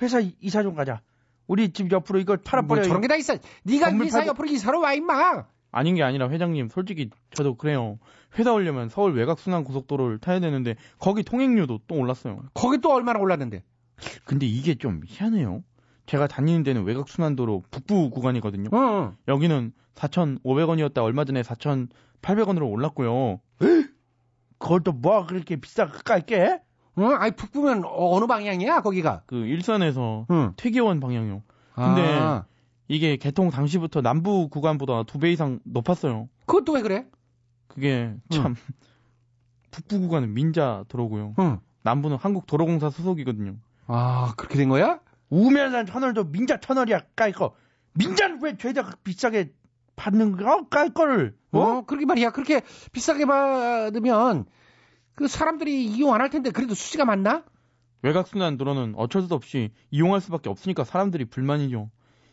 회사 0.02 0.20
이- 0.20 0.36
이사 0.40 0.62
좀 0.62 0.74
가자. 0.74 1.02
우리 1.46 1.72
집 1.72 1.90
옆으로 1.90 2.18
이걸 2.20 2.38
팔아버려. 2.38 2.80
뭐 2.80 2.88
저런 2.88 3.00
게 3.00 3.08
다 3.08 3.16
있어. 3.16 3.36
네가 3.64 3.86
건물 3.88 4.06
이사 4.06 4.20
팔고- 4.20 4.26
옆으로 4.28 4.48
이사로 4.48 4.80
와 4.80 4.92
임마. 4.94 5.46
아닌 5.70 5.94
게 5.94 6.02
아니라 6.02 6.28
회장님, 6.30 6.68
솔직히 6.70 7.10
저도 7.34 7.54
그래요. 7.56 7.98
회사 8.38 8.52
오려면 8.52 8.88
서울 8.88 9.14
외곽 9.14 9.38
순환 9.38 9.64
고속도로를 9.64 10.18
타야 10.18 10.40
되는데 10.40 10.76
거기 10.98 11.22
통행료도 11.22 11.80
또 11.86 11.94
올랐어요. 11.94 12.42
거기 12.54 12.78
또 12.78 12.92
얼마나 12.92 13.18
올랐는데? 13.18 13.62
근데 14.24 14.46
이게 14.46 14.74
좀 14.76 15.00
희한해요. 15.06 15.62
제가 16.06 16.26
다니는 16.26 16.62
데는 16.62 16.84
외곽 16.84 17.08
순환도로 17.08 17.64
북부 17.70 18.10
구간이거든요. 18.10 18.70
어. 18.72 19.14
여기는 19.28 19.72
4,500원이었다 19.94 20.98
얼마 21.02 21.24
전에 21.24 21.42
4,800원으로 21.42 22.70
올랐고요. 22.70 23.40
그것도 24.58 24.92
뭐 24.92 25.26
그렇게 25.26 25.56
비싸 25.56 25.86
그까이 25.86 26.22
게? 26.24 26.60
어? 26.96 27.04
아니 27.04 27.32
북부면 27.32 27.84
어- 27.84 28.16
어느 28.16 28.26
방향이야 28.26 28.80
거기가? 28.80 29.22
그 29.26 29.36
일산에서 29.36 30.26
응. 30.30 30.52
퇴계원 30.56 31.00
방향이요. 31.00 31.42
근데 31.74 32.18
아. 32.18 32.44
이게 32.88 33.16
개통 33.16 33.50
당시부터 33.50 34.00
남부 34.00 34.48
구간보다 34.48 35.02
두 35.04 35.18
배 35.18 35.30
이상 35.30 35.60
높았어요. 35.64 36.28
그것도 36.46 36.72
왜 36.72 36.82
그래? 36.82 37.06
그게 37.68 38.14
참 38.30 38.54
북부 39.70 40.00
구간은 40.00 40.32
민자 40.34 40.84
도로고요. 40.88 41.34
응. 41.38 41.58
남부는 41.82 42.16
한국도로공사 42.16 42.90
소속이거든요. 42.90 43.56
아 43.86 44.34
그렇게 44.36 44.56
된 44.58 44.68
거야? 44.68 45.00
우면산 45.30 45.86
터널도 45.86 46.24
민자 46.24 46.60
터널이야 46.60 47.00
까이 47.16 47.32
거. 47.32 47.54
민자는 47.94 48.40
왜 48.42 48.56
죄다 48.56 48.96
비싸게 49.04 49.52
받는 49.96 50.36
거야 50.36 50.62
까이 50.70 50.90
거를? 50.94 51.36
어? 51.52 51.82
그렇게 51.86 52.06
말이야. 52.06 52.30
그렇게 52.30 52.62
비싸게 52.92 53.26
받으면 53.26 54.46
그 55.14 55.28
사람들이 55.28 55.84
이용 55.86 56.14
안 56.14 56.20
할 56.20 56.30
텐데 56.30 56.50
그래도 56.50 56.74
수지가 56.74 57.04
많나? 57.04 57.44
외곽순환 58.02 58.56
도로는 58.56 58.94
어쩔 58.96 59.22
수 59.22 59.34
없이 59.34 59.70
이용할 59.90 60.20
수밖에 60.20 60.48
없으니까 60.48 60.84
사람들이 60.84 61.24
불만이죠. 61.26 61.90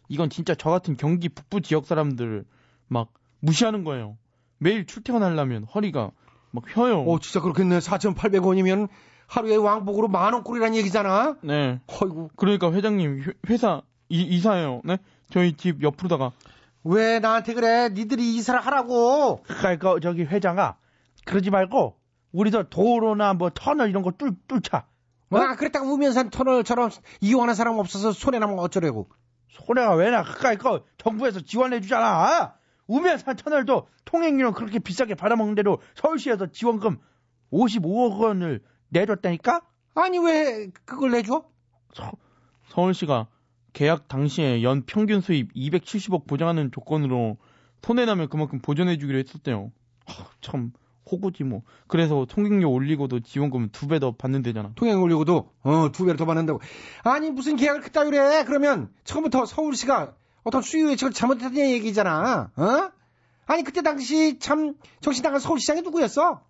이건 0.08 0.30
진짜 0.30 0.56
저 0.56 0.70
같은 0.70 0.98
경기 0.98 1.30
북부 1.30 1.62
지역 1.62 1.86
사람들 1.86 2.46
막 2.88 3.10
무시하는 3.40 3.84
거예요. 3.84 4.18
매일 4.58 4.86
출퇴근하려면 4.86 5.64
허리가 5.66 6.12
막 6.52 6.64
휘어요. 6.68 7.02
어 7.04 7.20
진짜 7.20 7.40
그렇겠네. 7.42 7.80
4,800원이면 7.80 8.88
하루에 9.28 9.56
왕복으로 9.56 10.08
만 10.08 10.34
원꼴이란 10.34 10.76
얘기잖아. 10.76 11.38
네. 11.42 11.80
어이구. 11.88 12.30
그러니까 12.36 12.72
회장님 12.72 13.24
회- 13.24 13.34
회사 13.50 13.82
이, 14.10 14.22
이사예요. 14.22 14.82
네? 14.86 14.98
저희 15.32 15.54
집 15.58 15.82
옆으로다가 15.84 16.32
왜 16.84 17.20
나한테 17.20 17.54
그래? 17.56 17.90
니들이 17.90 18.36
이사를 18.36 18.60
하라고. 18.60 19.42
그러니까 19.44 19.96
저기 20.02 20.22
회장아 20.24 20.76
그러지 21.26 21.50
말고 21.50 21.98
우리도 22.32 22.70
도로나 22.70 23.34
뭐 23.34 23.50
터널 23.54 23.90
이런 23.90 24.04
거 24.04 24.12
뚫, 24.12 24.36
뚫자. 24.48 24.86
어? 25.32 25.38
아 25.38 25.56
그랬다가 25.56 25.86
우면산 25.88 26.30
터널처럼 26.30 26.92
이용하는 27.22 27.56
사람 27.56 27.80
없어서 27.80 28.12
손해 28.12 28.38
나면 28.40 28.60
어쩌려고. 28.60 29.10
손해가 29.64 29.96
왜나 29.96 30.24
그까이 30.24 30.58
거 30.58 30.84
정부에서 30.98 31.42
지원해 31.42 31.80
주잖아. 31.82 32.56
우면산 32.88 33.36
터널도 33.36 33.88
통행료는 34.06 34.54
그렇게 34.54 34.80
비싸게 34.80 35.16
받아먹는데도 35.16 35.82
서울시에서 35.96 36.48
지원금 36.48 36.98
55억 37.52 38.20
원을 38.20 38.62
내줬다니까? 38.90 39.62
아니 39.96 40.20
왜 40.20 40.70
그걸 40.86 41.12
내줘? 41.12 41.46
서울시가 42.70 43.28
계약 43.74 44.08
당시에 44.08 44.64
연 44.64 44.84
평균 44.86 45.22
수입 45.22 45.54
270억 45.54 46.28
보장하는 46.28 46.72
조건으로 46.72 47.38
손해나면 47.82 48.30
그만큼 48.30 48.60
보전해주기로 48.62 49.20
했었대요. 49.20 49.72
하, 50.08 50.26
참 50.42 50.72
호구지 51.12 51.44
뭐. 51.44 51.62
그래서 51.88 52.26
통행료 52.28 52.72
올리고도 52.72 53.20
지원금 53.22 53.70
두 53.72 53.88
배 53.88 54.00
더 54.00 54.12
받는 54.16 54.42
데잖아. 54.42 54.72
통행 54.76 55.02
올리고도 55.02 55.52
어두 55.62 56.06
배를 56.06 56.18
더 56.18 56.26
받는다고. 56.26 56.60
아니 57.04 57.30
무슨 57.30 57.56
계약을 57.56 57.82
그따위로 57.82 58.18
해? 58.18 58.44
그러면 58.46 58.90
처음부터 59.04 59.46
서울시가 59.46 60.16
어떤 60.44 60.62
수요 60.62 60.90
예측을 60.92 61.14
잘못했다는 61.14 61.58
얘기잖아. 61.72 62.52
어? 62.56 62.92
아니 63.46 63.64
그때 63.64 63.82
당시 63.84 64.40
참 64.40 64.74
정신 65.02 65.24
나간 65.24 65.40
서울시장이 65.40 65.82
누구였어? 65.84 66.42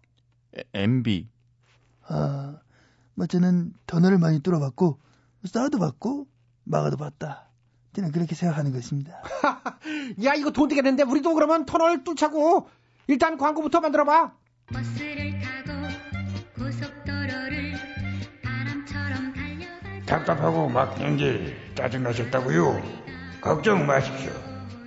MB. 0.74 1.30
아, 2.08 2.58
뭐 3.16 3.26
저는 3.28 3.74
터널을 3.88 4.18
많이 4.20 4.40
뚫어봤고 4.40 5.00
싸도 5.46 5.80
봤고 5.80 6.28
막아도 6.64 6.98
봤다. 6.98 7.50
저는 7.94 8.12
그렇게 8.12 8.36
생각하는 8.36 8.72
것입니다. 8.74 9.22
야 10.24 10.34
이거 10.36 10.52
돈 10.52 10.68
되겠는데 10.70 11.04
우리도 11.04 11.34
그러면 11.34 11.66
터널 11.66 12.04
뚫자고 12.04 12.70
일단 13.08 13.38
광고부터 13.38 13.82
만들어봐. 13.82 14.34
버스를 14.74 15.34
타고 15.42 15.88
고속도로를 16.58 17.74
바람처럼 18.44 19.34
타요. 19.34 20.06
답답하고 20.06 20.70
막 20.70 20.96
경제 20.96 21.56
짜증나셨다고요? 21.76 22.82
걱정 23.42 23.86
마십시오. 23.86 24.32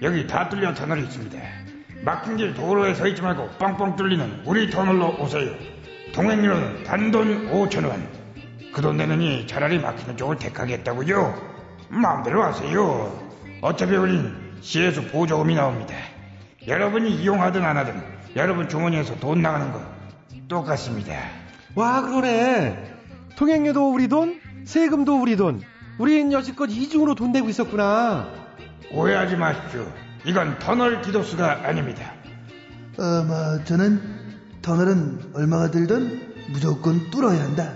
여기 0.03 0.27
다 0.27 0.49
뚫려 0.49 0.75
터널이 0.75 1.03
있습니다. 1.05 1.38
막힌길 2.03 2.55
도로에 2.55 2.95
서 2.95 3.07
있지 3.07 3.23
말고 3.23 3.49
뻥뻥 3.59 3.97
뚫리는 3.97 4.43
우리 4.45 4.69
터널로 4.71 5.17
오세요. 5.21 5.53
동행료는 6.12 6.85
단돈 6.85 7.51
5천 7.53 7.87
원. 7.88 8.19
그 8.73 8.83
돈 8.83 8.97
내느니 8.97 9.47
차라리 9.47 9.79
막히는 9.79 10.17
쪽을 10.17 10.37
택하겠다고요? 10.37 11.35
마음대로 11.88 12.45
하세요. 12.45 13.29
어차피 13.61 13.97
우린 13.97 14.33
시에서 14.61 15.01
보조금이 15.03 15.55
나옵니다. 15.57 15.95
여러분이 16.67 17.11
이용하든 17.23 17.64
안 17.64 17.77
하든 17.79 18.18
여러분 18.37 18.69
주머니에서 18.69 19.17
돈 19.17 19.43
나가는 19.43 19.73
거 19.73 19.83
똑같습니다. 20.49 21.14
와 21.75 22.03
그러네. 22.03 22.95
통행료도 23.37 23.93
우리 23.93 24.09
돈, 24.09 24.41
세금도 24.64 25.21
우리 25.21 25.37
돈. 25.37 25.62
우린 25.99 26.33
여지껏 26.33 26.71
이중으로 26.71 27.14
돈 27.14 27.33
내고 27.33 27.49
있었구나. 27.49 28.29
오해하지 28.93 29.37
마십시오. 29.37 29.87
이건 30.25 30.59
터널 30.59 31.03
디도스가 31.03 31.67
아닙니다. 31.67 32.12
아마 32.99 33.62
저는 33.64 34.01
터널은 34.62 35.33
얼마가 35.35 35.71
들든 35.71 36.35
무조건 36.51 37.11
뚫어야 37.11 37.41
한다. 37.43 37.75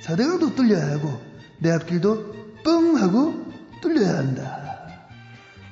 사대강도 0.00 0.54
뚫려야 0.54 0.92
하고 0.92 1.20
내 1.58 1.70
앞길도 1.72 2.32
뻥 2.64 2.96
하고 2.96 3.46
뚫려야 3.80 4.18
한다. 4.18 4.58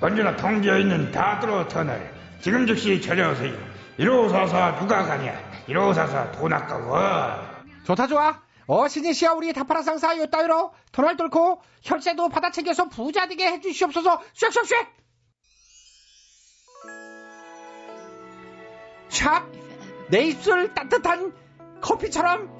언제나 0.00 0.34
통지어 0.36 0.78
있는 0.78 1.10
다들어 1.12 1.68
터널 1.68 2.10
지금 2.40 2.66
즉시 2.66 3.00
찾아오세요 3.02 3.69
1544 4.00 4.76
누가 4.80 5.04
가냐 5.04 5.38
1544 5.66 6.32
돈 6.32 6.52
아까워 6.52 7.60
좋다 7.84 8.06
좋아. 8.06 8.42
어 8.66 8.88
신이시여 8.88 9.34
우리 9.34 9.52
다파라 9.52 9.82
상사 9.82 10.16
요 10.16 10.26
따위로 10.26 10.72
터널 10.92 11.16
뚫고 11.16 11.60
혈세도 11.82 12.28
받아 12.28 12.50
챙겨서 12.50 12.88
부자 12.88 13.26
되게 13.26 13.46
해주시옵소서. 13.46 14.22
쉑쉑쉑. 14.34 14.86
샵. 19.08 19.44
내 20.08 20.22
입술 20.22 20.72
따뜻한 20.72 21.34
커피처럼. 21.80 22.59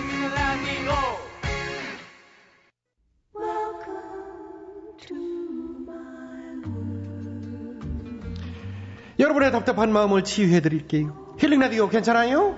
여러분의 9.41 9.51
답답한 9.51 9.91
마음을 9.91 10.23
치유해 10.23 10.61
드릴게요. 10.61 11.35
힐링 11.39 11.59
라디오 11.59 11.89
괜찮아요? 11.89 12.55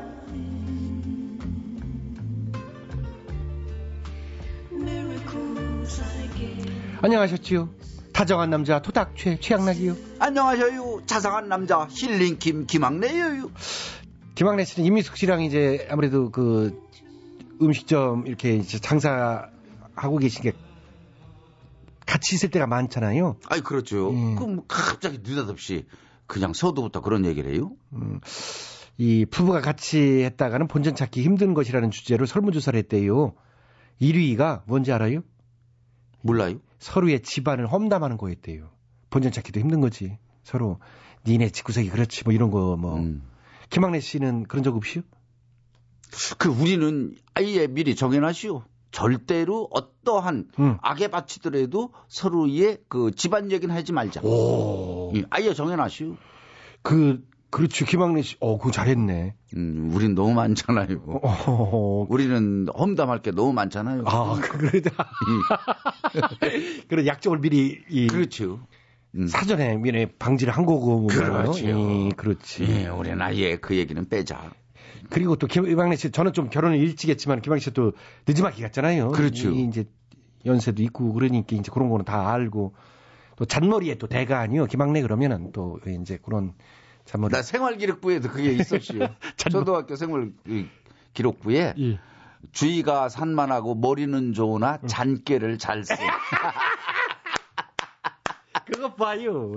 안녕하셨지요? 7.01 7.69
다정한 8.11 8.49
남자 8.49 8.81
토닥최 8.81 9.39
최양락이요. 9.39 9.95
안녕하셔요. 10.19 11.01
자상한 11.05 11.47
남자 11.47 11.87
힐링 11.89 12.37
김 12.37 12.67
김학래예요. 12.67 13.49
김학래 14.35 14.65
씨는 14.65 14.85
이미숙 14.85 15.15
씨랑 15.15 15.41
이제 15.43 15.87
아무래도 15.89 16.31
그 16.31 16.81
음식점 17.61 18.27
이렇게 18.27 18.61
장사하고 18.61 20.17
계신 20.19 20.43
게 20.43 20.51
같이 22.05 22.35
있을 22.35 22.49
때가 22.49 22.67
많잖아요. 22.67 23.37
아이 23.47 23.61
그렇죠. 23.61 24.09
음. 24.09 24.35
그럼 24.35 24.55
뭐 24.55 24.65
갑자기 24.67 25.19
느닷없이 25.23 25.85
그냥 26.27 26.53
서두부터 26.53 27.01
그런 27.01 27.25
얘기를 27.25 27.53
해요? 27.53 27.71
음, 27.93 28.19
이 28.97 29.25
부부가 29.25 29.61
같이 29.61 30.23
했다가는 30.23 30.67
본전 30.67 30.95
찾기 30.95 31.23
힘든 31.23 31.53
것이라는 31.53 31.91
주제로 31.91 32.25
설문조사를 32.25 32.77
했대요. 32.77 33.33
1위가 34.01 34.63
뭔지 34.65 34.91
알아요? 34.91 35.21
몰라요. 36.21 36.59
서로의 36.79 37.21
집안을 37.21 37.67
험담하는 37.67 38.17
거였대요. 38.17 38.69
본전 39.09 39.31
찾기도 39.31 39.59
힘든 39.59 39.81
거지. 39.81 40.17
서로 40.43 40.79
니네 41.25 41.49
집구석이 41.49 41.89
그렇지 41.89 42.23
뭐 42.23 42.33
이런 42.33 42.51
거 42.51 42.75
뭐. 42.75 42.97
음. 42.97 43.23
김학래 43.69 43.99
씨는 43.99 44.43
그런 44.43 44.63
적 44.63 44.75
없이요? 44.75 45.03
그 46.37 46.49
우리는 46.49 47.15
아예 47.33 47.67
미리 47.67 47.95
정해놨시오. 47.95 48.63
절대로 48.91 49.67
어떠한 49.71 50.49
음. 50.59 50.77
악에 50.81 51.07
바치더라도 51.07 51.91
서로의 52.07 52.77
그 52.87 53.11
집안 53.15 53.51
얘기는 53.51 53.73
하지 53.73 53.91
말자. 53.91 54.21
예, 55.15 55.23
아예 55.29 55.53
정해놨시오. 55.53 56.15
그 56.81 57.23
그렇죠. 57.49 57.85
김학래 57.85 58.23
씨. 58.23 58.35
어, 58.39 58.57
그거 58.57 58.71
잘했네. 58.71 59.35
음, 59.55 59.91
우린 59.93 60.15
너무 60.15 60.33
많잖아요. 60.33 62.07
우리는 62.09 62.65
험담할 62.75 63.21
게 63.21 63.29
너무 63.29 63.53
많잖아요. 63.53 64.03
아, 64.07 64.39
그러다. 64.41 65.11
그런 66.89 67.05
약점을 67.05 67.39
미리 67.39 67.83
이 67.89 68.07
그렇죠. 68.07 68.59
사전에 69.27 69.77
미리 69.77 70.07
방지를 70.07 70.51
한 70.51 70.65
거고 70.65 71.05
그렇죠. 71.05 71.63
예, 71.67 72.09
그렇지. 72.17 72.63
예, 72.63 72.87
우리는 72.87 73.21
아예 73.21 73.57
그 73.57 73.75
얘기는 73.75 74.03
빼자. 74.09 74.51
그리고 75.11 75.35
또 75.35 75.45
김학래 75.45 75.95
씨 75.95 76.09
저는 76.09 76.33
좀 76.33 76.49
결혼을 76.49 76.77
일찍 76.77 77.11
했지만 77.11 77.41
김학래 77.41 77.59
씨도 77.59 77.93
늦지막히 78.27 78.63
갔잖아요. 78.63 79.09
그렇죠. 79.09 79.51
이 79.51 79.65
이제 79.65 79.85
연세도 80.45 80.81
있고 80.83 81.13
그러니까 81.13 81.55
이제 81.55 81.71
그런 81.71 81.89
거는 81.89 82.03
다 82.03 82.31
알고 82.33 82.73
또 83.35 83.45
잔머리에 83.45 83.95
또 83.95 84.07
대가 84.07 84.39
아니요. 84.39 84.65
김학래 84.65 85.01
그러면은 85.01 85.51
또 85.51 85.79
이제 86.01 86.17
그런 86.21 86.53
잔머리. 87.05 87.31
나 87.31 87.41
생활기록부에도 87.41 88.29
그게 88.29 88.51
있었지요. 88.53 89.07
초등학교 89.37 89.95
생활 89.95 90.31
기록부에 91.13 91.73
예. 91.77 91.99
주의가 92.51 93.09
산만하고 93.09 93.75
머리는 93.75 94.33
좋으나 94.33 94.79
잔깨를 94.85 95.57
잘 95.57 95.83
쓰. 95.83 95.93
그거 98.65 98.93
봐요. 98.95 99.53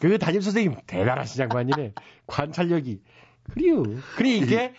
그 0.00 0.18
담임 0.18 0.40
선생님 0.40 0.76
대단하신 0.86 1.42
양반이네. 1.42 1.94
관찰력이. 2.26 3.02
그래요. 3.50 3.82
그래 4.16 4.30
이게 4.30 4.74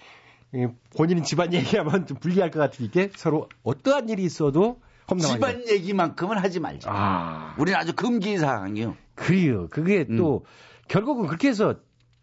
예, 0.56 0.68
본인 0.96 1.24
집안 1.24 1.54
얘기하면 1.54 2.06
좀 2.08 2.18
불리할 2.18 2.52
것 2.52 2.60
같으니까 2.60 3.08
서로 3.16 3.50
어떠한 3.64 4.10
일이 4.10 4.24
있어도 4.24 4.82
험담하지 5.10 5.34
집안 5.34 5.68
얘기만큼은 5.70 6.38
하지 6.38 6.60
말자. 6.60 6.92
아. 6.92 7.56
우리는 7.58 7.80
아주 7.80 7.94
금기 7.94 8.38
사항이요. 8.38 8.96
그래요. 9.16 9.68
그게 9.70 10.06
또 10.18 10.46
결국은 10.88 11.28
그렇게 11.28 11.48
해서 11.48 11.76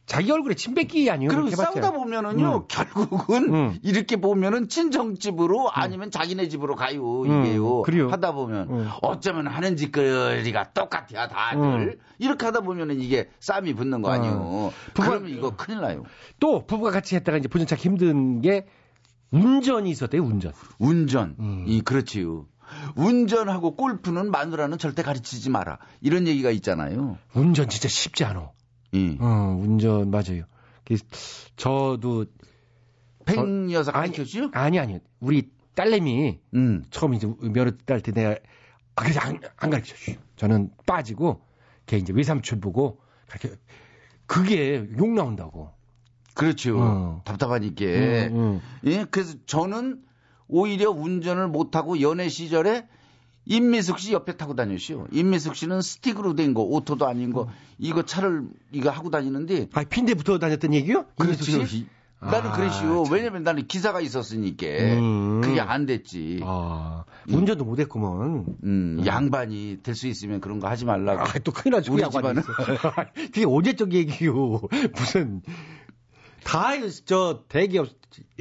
자기 0.06 0.30
얼굴에 0.30 0.54
침 0.54 0.74
뱉기 0.74 1.10
아니에요. 1.10 1.30
그리고. 1.30 1.48
싸우다 1.50 1.92
보면은요, 1.92 2.56
음. 2.56 2.64
결국은 2.68 3.78
이렇게 3.82 4.16
보면은 4.16 4.68
친정집으로 4.68 5.70
아니면 5.72 6.10
자기네 6.10 6.48
집으로 6.48 6.74
가요, 6.76 7.22
음, 7.22 7.46
이게요. 7.46 7.82
그래요. 7.82 8.10
하다 8.10 8.32
보면 8.32 8.68
음. 8.68 8.88
어쩌면 9.00 9.46
하는 9.46 9.76
짓거리가 9.76 10.72
똑같아, 10.74 11.28
다들. 11.28 11.58
음. 11.58 11.98
이렇게 12.18 12.44
하다 12.44 12.60
보면은 12.60 13.00
이게 13.00 13.30
싸움이 13.40 13.72
붙는 13.72 14.02
거 14.02 14.10
아니에요. 14.10 14.72
그러면 14.94 15.30
이거 15.30 15.56
큰일 15.56 15.80
나요. 15.80 16.04
또 16.38 16.66
부부가 16.66 16.90
같이 16.90 17.16
했다가 17.16 17.38
이제 17.38 17.48
찾기 17.48 17.88
힘든 17.88 18.42
게 18.42 18.66
운전이 19.30 19.88
있었대요. 19.90 20.22
운전. 20.22 20.52
운전. 20.78 21.34
음. 21.38 21.64
이 21.66 21.80
그렇지요. 21.80 22.46
운전하고 22.96 23.76
골프는 23.76 24.30
마누라는 24.30 24.78
절대 24.78 25.02
가르치지 25.02 25.50
마라. 25.50 25.78
이런 26.00 26.26
얘기가 26.26 26.50
있잖아요. 26.50 27.18
운전 27.34 27.68
진짜 27.68 27.88
쉽지 27.88 28.24
않아. 28.24 28.50
예. 28.94 29.16
어, 29.20 29.58
운전 29.60 30.10
맞아요. 30.10 30.44
그, 30.84 30.96
저도 31.56 32.26
팽 33.24 33.70
여사 33.72 33.92
가르쳐주요? 33.92 34.50
아니 34.52 34.78
아니 34.78 34.98
우리 35.20 35.50
딸내미 35.74 36.40
처음 36.90 37.14
이제 37.14 37.26
면허 37.40 37.72
딸때 37.86 38.12
내가 38.12 38.36
아, 38.96 39.02
그래서 39.02 39.20
안, 39.20 39.40
안 39.56 39.70
가르쳐 39.70 39.94
주요. 39.96 40.16
저는 40.36 40.70
빠지고 40.86 41.42
걔 41.86 41.96
이제 41.96 42.12
외삼촌 42.12 42.60
보고 42.60 43.00
그렇게 43.26 43.56
그게 44.26 44.88
욕 44.98 45.10
나온다고. 45.10 45.70
그렇죠. 46.34 46.78
어. 46.80 47.22
답답하니까. 47.24 47.84
음, 47.84 48.36
음. 48.36 48.60
예, 48.84 49.04
그래서 49.10 49.36
저는 49.46 50.02
오히려 50.48 50.90
운전을 50.90 51.48
못하고 51.48 52.00
연애 52.00 52.28
시절에 52.28 52.86
임미숙 53.46 53.98
씨 53.98 54.12
옆에 54.12 54.36
타고 54.36 54.54
다녔어요. 54.54 55.06
임미숙 55.12 55.54
씨는 55.54 55.82
스틱으로 55.82 56.34
된 56.34 56.54
거, 56.54 56.62
오토도 56.62 57.06
아닌 57.06 57.32
거, 57.32 57.48
이거 57.78 58.02
차를, 58.02 58.44
이거 58.72 58.88
하고 58.90 59.10
다니는데. 59.10 59.68
아, 59.74 59.84
핀대 59.84 60.14
붙어 60.14 60.38
다녔던 60.38 60.72
얘기요? 60.72 61.04
임미숙. 61.20 61.66
씨? 61.68 61.86
나는 62.22 62.50
아, 62.50 62.52
그랬어요. 62.52 63.02
왜냐면 63.10 63.42
나는 63.42 63.66
기사가 63.66 64.00
있었으니까. 64.00 64.66
음. 64.66 65.40
그게 65.42 65.60
안 65.60 65.84
됐지. 65.84 66.40
아, 66.42 67.04
운전도 67.28 67.66
못했구먼. 67.66 68.46
음, 68.64 69.02
양반이 69.04 69.80
될 69.82 69.94
수 69.94 70.06
있으면 70.06 70.40
그런 70.40 70.58
거 70.58 70.66
하지 70.68 70.86
말라고. 70.86 71.20
아, 71.20 71.26
또 71.44 71.52
큰일 71.52 71.74
나죠. 71.76 71.92
우리 71.92 72.02
집안은. 72.10 72.42
그게 73.14 73.44
언제적 73.44 73.92
얘기요. 73.92 74.62
무슨 74.96 75.42
다 76.44 76.72
저 77.04 77.44
대기업 77.48 77.88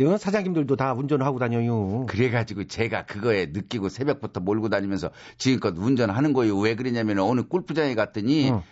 어? 0.02 0.18
사장님들도 0.18 0.76
다 0.76 0.94
운전을 0.94 1.26
하고 1.26 1.40
다녀요. 1.40 2.06
그래가지고 2.08 2.66
제가 2.68 3.06
그거에 3.06 3.48
느끼고 3.48 3.90
새벽부터 3.90 4.40
몰고 4.40 4.70
다니면서 4.70 5.10
지금껏 5.38 5.76
운전하는 5.78 6.34
거예요. 6.34 6.58
왜 6.60 6.76
그러냐면 6.76 7.20
어느 7.20 7.42
골프장에 7.42 7.96
갔더니 7.96 8.52
어. 8.52 8.64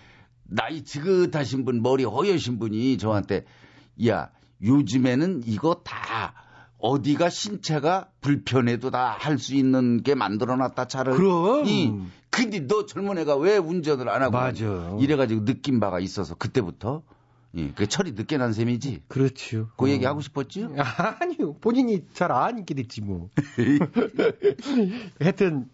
나이 0.44 0.84
지긋하신 0.84 1.66
분, 1.66 1.82
머리 1.82 2.04
허여신 2.04 2.60
분이 2.60 2.98
저한테 2.98 3.46
야 4.08 4.30
요즘에는 4.62 5.42
이거 5.46 5.82
다 5.84 6.34
어디가 6.78 7.30
신체가 7.30 8.10
불편해도 8.22 8.92
다 8.92 9.16
할 9.20 9.40
수 9.40 9.56
있는 9.56 10.04
게 10.04 10.14
만들어놨다 10.16 10.86
차를. 10.88 11.14
그럼. 11.14 11.66
이, 11.66 11.94
근데 12.30 12.66
너 12.68 12.86
젊은 12.86 13.18
애가 13.20 13.36
왜 13.38 13.58
운전을 13.58 14.08
안 14.10 14.22
하고 14.22 14.32
맞아. 14.34 14.96
이래가지고 15.00 15.46
느낀 15.46 15.80
바가 15.80 16.00
있어서 16.00 16.36
그때부터 16.36 17.02
예, 17.56 17.72
그 17.76 17.88
철이 17.88 18.14
늦게 18.14 18.38
난 18.38 18.54
셈이지. 18.54 19.04
그렇죠. 19.08 19.70
그 19.78 19.90
얘기 19.90 20.06
하고 20.06 20.22
싶었죠? 20.22 20.74
아니요. 21.20 21.54
본인이 21.60 22.06
잘 22.14 22.32
아니게 22.32 22.74
됐지 22.76 23.02
뭐. 23.02 23.30
하여튼 25.20 25.66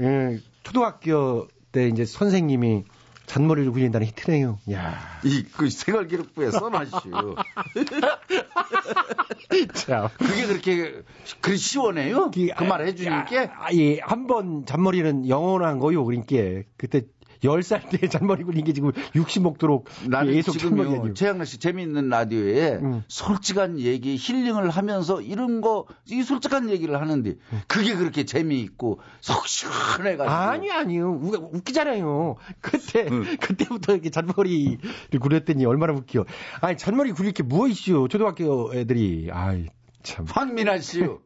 예, 0.00 0.38
초등학교 0.62 1.48
때 1.72 1.88
이제 1.88 2.04
선생님이 2.04 2.84
잔머리를 3.26 3.72
굴린다는 3.72 4.06
히트네요. 4.08 4.58
야. 4.72 4.98
이그 5.24 5.70
생활 5.70 6.06
기록부에 6.08 6.50
써놔시오. 6.50 7.36
참. 9.74 10.08
그게 10.18 10.46
그렇게 10.46 11.02
그 11.40 11.56
시원해요? 11.56 12.30
그말 12.56 12.86
해주니까 12.86 13.50
아, 13.58 13.72
예, 13.72 13.98
한 14.00 14.26
번 14.26 14.64
잔머리는 14.66 15.28
영원한 15.28 15.78
거요. 15.78 16.04
그러니까 16.04 16.68
그때 16.76 17.02
10살 17.44 17.88
때 17.90 18.08
잔머리 18.08 18.42
굴린 18.44 18.64
게 18.64 18.72
지금 18.72 18.90
60 19.14 19.42
먹도록 19.42 19.88
나는 20.08 20.32
계속 20.32 20.58
잔머리 20.58 20.88
지금요. 20.90 21.14
최양락 21.14 21.46
씨 21.46 21.58
재미있는 21.58 22.08
라디오에 22.08 22.80
솔직한 23.08 23.78
얘기 23.78 24.16
힐링을 24.16 24.70
하면서 24.70 25.20
이런 25.20 25.60
거 25.60 25.84
이 26.10 26.22
솔직한 26.22 26.70
얘기를 26.70 27.00
하는데 27.00 27.34
그게 27.66 27.94
그렇게 27.94 28.24
재미있고 28.24 29.00
속 29.20 29.46
시원해 29.46 30.16
가지고. 30.16 30.30
아니 30.34 30.70
아니요. 30.70 31.18
우, 31.22 31.32
웃기잖아요. 31.52 32.36
그때 32.60 33.04
그때부터 33.40 33.92
이렇게 33.94 34.10
잔머리를 34.10 34.78
굴렸더니 35.20 35.64
얼마나 35.66 35.92
웃겨. 35.94 36.24
아니 36.60 36.76
잔머리 36.76 37.12
굴릴 37.12 37.32
게뭐 37.32 37.68
있어요 37.68 38.08
초등학교 38.08 38.74
애들이. 38.74 39.28
아이 39.32 39.66
참. 40.02 40.26
황민아 40.28 40.78
씨요. 40.78 41.20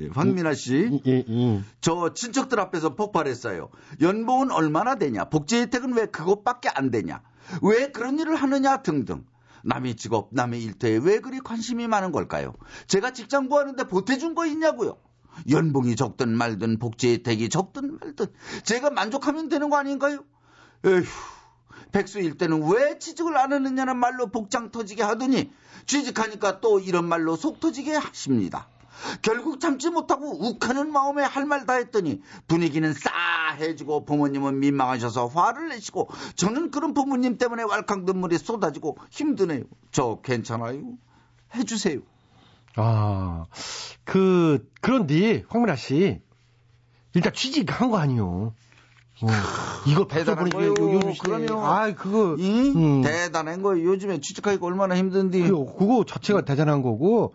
예, 0.00 0.08
황민아 0.12 0.54
씨. 0.54 1.00
저 1.80 2.12
친척들 2.14 2.60
앞에서 2.60 2.94
폭발했어요. 2.94 3.70
연봉은 4.00 4.50
얼마나 4.50 4.96
되냐? 4.96 5.24
복지 5.24 5.56
혜택은 5.56 5.94
왜 5.94 6.06
그것밖에 6.06 6.68
안 6.68 6.90
되냐? 6.90 7.22
왜 7.62 7.90
그런 7.90 8.18
일을 8.18 8.36
하느냐 8.36 8.82
등등. 8.82 9.24
남의 9.64 9.96
직업, 9.96 10.28
남의 10.32 10.62
일터에 10.62 10.98
왜 11.02 11.18
그리 11.18 11.40
관심이 11.40 11.88
많은 11.88 12.12
걸까요? 12.12 12.54
제가 12.86 13.12
직장 13.12 13.48
구하는데 13.48 13.84
보태준 13.84 14.34
거 14.34 14.46
있냐고요? 14.46 14.96
연봉이 15.50 15.96
적든 15.96 16.36
말든 16.36 16.78
복지 16.78 17.10
혜택이 17.10 17.48
적든 17.48 17.98
말든 18.00 18.26
제가 18.64 18.90
만족하면 18.90 19.48
되는 19.48 19.70
거 19.70 19.76
아닌가요? 19.76 20.24
에휴, 20.84 21.02
백수일 21.92 22.38
때는 22.38 22.68
왜 22.70 22.98
취직을 22.98 23.36
안 23.36 23.52
하느냐는 23.52 23.96
말로 23.96 24.28
복장 24.28 24.70
터지게 24.70 25.02
하더니 25.02 25.50
취직하니까 25.86 26.60
또 26.60 26.78
이런 26.80 27.08
말로 27.08 27.36
속 27.36 27.60
터지게 27.60 27.94
하십니다. 27.94 28.68
결국 29.22 29.60
참지 29.60 29.90
못하고 29.90 30.48
욱하는 30.48 30.90
마음에 30.92 31.22
할 31.22 31.46
말 31.46 31.66
다 31.66 31.74
했더니 31.74 32.20
분위기는 32.46 32.92
싸해지고 32.92 34.04
부모님은 34.04 34.60
민망하셔서 34.60 35.26
화를 35.26 35.68
내시고 35.68 36.08
저는 36.36 36.70
그런 36.70 36.94
부모님 36.94 37.38
때문에 37.38 37.62
왈칵 37.62 38.04
눈물이 38.04 38.38
쏟아지고 38.38 38.98
힘드네요. 39.10 39.64
저 39.92 40.20
괜찮아요? 40.22 40.80
해주세요. 41.54 42.00
아, 42.76 43.46
그, 44.04 44.68
그런데, 44.80 45.42
황민아 45.48 45.74
씨. 45.76 46.20
일단 47.14 47.32
취직한 47.32 47.90
거 47.90 47.96
아니요. 47.98 48.54
어, 49.20 49.26
이거 49.86 50.06
보내기 50.06 50.50
거요. 50.50 50.74
그러면 51.20 51.58
아, 51.58 51.92
그거. 51.92 52.36
이? 52.38 52.70
음. 52.70 53.02
대단한 53.02 53.62
거예요. 53.62 53.84
요즘에 53.84 54.20
취직하기가 54.20 54.64
얼마나 54.64 54.96
힘든데. 54.96 55.48
그거 55.48 56.04
자체가 56.06 56.42
대단한 56.44 56.82
거고, 56.82 57.34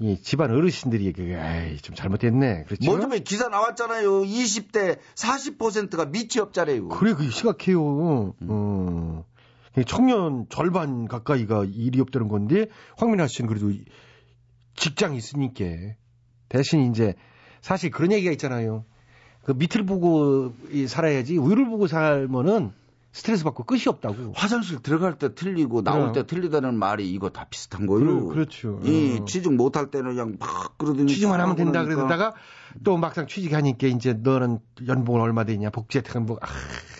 이 0.00 0.20
집안 0.20 0.50
어르신들이, 0.50 1.06
에이, 1.16 1.76
좀 1.78 1.94
잘못됐네. 1.94 2.64
그렇죠? 2.64 2.92
요즘에 2.92 3.20
기사 3.20 3.48
나왔잖아요. 3.48 4.22
20대 4.22 4.98
40%가 5.14 6.06
미취업자래요. 6.06 6.88
그래, 6.88 7.14
그게 7.14 7.30
심각해요. 7.30 8.34
어. 8.40 9.24
청년 9.86 10.46
절반 10.50 11.06
가까이가 11.06 11.64
일이 11.64 12.00
없다는 12.00 12.28
건데, 12.28 12.66
황민아 12.96 13.28
씨는 13.28 13.48
그래도 13.48 13.70
이- 13.70 13.84
직장이 14.76 15.16
있으니까. 15.16 15.64
대신 16.48 16.90
이제, 16.90 17.14
사실 17.60 17.90
그런 17.90 18.10
얘기가 18.12 18.32
있잖아요. 18.32 18.84
그 19.42 19.52
밑을 19.52 19.84
보고 19.86 20.54
이 20.70 20.86
살아야지, 20.88 21.38
위를 21.38 21.68
보고 21.68 21.86
살면은 21.86 22.72
스트레스 23.14 23.44
받고 23.44 23.62
끝이 23.62 23.82
없다고. 23.86 24.32
화장실 24.34 24.82
들어갈 24.82 25.16
때 25.16 25.36
틀리고 25.36 25.84
나올 25.84 26.00
그럼. 26.00 26.12
때 26.14 26.26
틀리다는 26.26 26.74
말이 26.76 27.08
이거 27.08 27.30
다 27.30 27.46
비슷한 27.48 27.86
거예요. 27.86 28.26
그래, 28.26 28.34
그렇죠. 28.34 28.80
이 28.82 29.18
어. 29.20 29.24
취직 29.24 29.54
못할 29.54 29.88
때는 29.92 30.10
그냥 30.16 30.36
막 30.40 30.76
그러더니 30.76 31.06
취직만 31.06 31.40
하면 31.40 31.54
된다 31.54 31.84
그러니까. 31.84 32.06
그러다가 32.08 32.34
또 32.82 32.96
막상 32.96 33.28
취직하니까 33.28 33.86
이제 33.86 34.14
너는 34.14 34.58
연봉은 34.88 35.20
얼마 35.20 35.44
되냐 35.44 35.70
복지 35.70 35.98
혜택은 35.98 36.26
뭐, 36.26 36.38
아, 36.42 36.46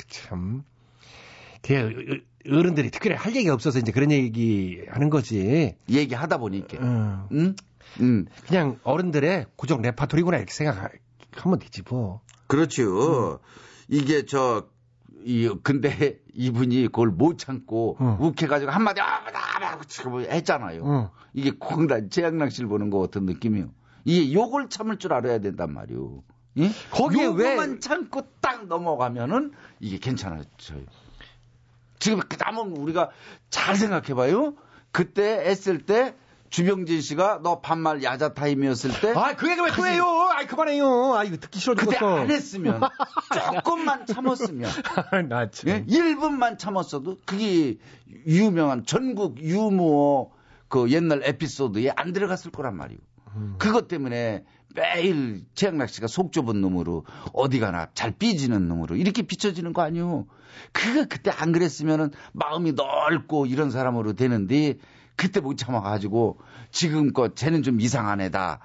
참. 0.07 0.63
그 1.63 2.21
어른들이 2.49 2.91
특별히 2.93 3.17
할 3.17 3.35
얘기가 3.35 3.53
없어서 3.53 3.81
이제 3.81 3.91
그런 3.91 4.13
얘기 4.13 4.83
하는 4.89 5.11
거지. 5.11 5.75
얘기하다 5.91 6.39
보니까. 6.39 6.79
응. 6.81 7.27
응? 7.33 7.57
응. 8.01 8.27
그냥 8.47 8.79
어른들의 8.85 9.47
고정 9.57 9.83
레파토리구나 9.83 10.37
이렇게 10.37 10.53
생각하면 10.53 11.59
되지 11.59 11.83
뭐. 11.91 12.21
그렇죠. 12.47 13.41
이게 13.89 14.27
저, 14.27 14.69
이, 15.25 15.49
근데 15.63 16.21
이분이 16.35 16.83
그걸 16.89 17.09
못 17.09 17.39
참고 17.39 17.97
욱해가지고 18.21 18.71
한마디, 18.71 19.01
아, 19.01 19.25
나, 19.31 19.59
나, 19.59 19.81
지금 19.87 20.21
했잖아요. 20.21 20.85
응. 20.87 21.09
이게 21.33 21.53
최양락 22.11 22.51
씨를 22.53 22.69
보는 22.69 22.91
것 22.91 22.99
같은 23.01 23.25
느낌이요. 23.25 23.71
이게 24.05 24.33
욕을 24.35 24.69
참을 24.69 24.99
줄 24.99 25.13
알아야 25.15 25.39
된단 25.39 25.73
말이요. 25.73 26.23
예? 26.59 26.71
거기에 26.91 27.23
왜- 27.27 27.53
요거만 27.53 27.81
참고 27.81 28.23
딱 28.41 28.67
넘어가면은 28.67 29.53
이게 29.81 29.99
괜찮아져요. 29.99 30.83
지금 31.99 32.21
그다음은 32.21 32.77
우리가 32.77 33.11
잘 33.51 33.77
생각해봐요. 33.77 34.55
그때 34.93 35.49
애쓸 35.49 35.87
때 35.87 36.15
주병진 36.55 37.01
씨가 37.01 37.41
너 37.43 37.61
반말 37.61 38.05
야자 38.05 38.33
타임이었을 38.33 39.01
때. 39.01 39.13
아, 39.17 39.35
그 39.35 39.51
얘기 39.51 39.61
왜또 39.61 39.85
해요? 39.89 40.05
아이, 40.31 40.47
그만해요. 40.47 41.15
아, 41.15 41.25
이거 41.25 41.37
듣기 41.37 41.59
싫어 41.59 41.75
그때 41.75 41.87
죽겠어. 41.87 42.17
안 42.17 42.31
했으면 42.31 42.81
조금만 43.35 44.07
참았으면 44.07 44.71
나 45.29 45.51
참. 45.51 45.71
예? 45.71 45.85
1분만 45.85 46.57
참았어도 46.57 47.19
그게 47.27 47.79
유명한 48.29 48.87
전국 48.87 49.41
유머 49.41 50.31
그 50.69 50.93
옛날 50.93 51.23
에피소드에 51.25 51.91
안 51.97 52.13
들어갔을 52.13 52.53
거란 52.53 52.77
말이오. 52.77 52.99
음. 53.35 53.57
그것 53.59 53.89
때문에 53.89 54.45
매일 54.77 55.45
최양락 55.57 55.89
씨가 55.89 56.07
속 56.07 56.31
좁은 56.31 56.61
놈으로 56.61 57.05
어디 57.33 57.59
가나 57.59 57.89
잘 57.95 58.13
삐지는 58.13 58.69
놈으로 58.69 58.95
이렇게 58.95 59.23
비춰지는 59.23 59.73
거 59.73 59.83
아니오. 59.83 60.27
그거 60.71 61.05
그때 61.09 61.33
안 61.37 61.51
그랬으면은 61.51 62.13
마음이 62.33 62.75
넓고 62.75 63.47
이런 63.47 63.73
사람으로 63.73 64.13
되는데 64.13 64.79
그때 65.17 65.41
못 65.41 65.57
참아가지고 65.57 66.39
지금껏 66.71 67.35
쟤는 67.37 67.63
좀 67.63 67.81
이상한 67.81 68.21
애다. 68.21 68.61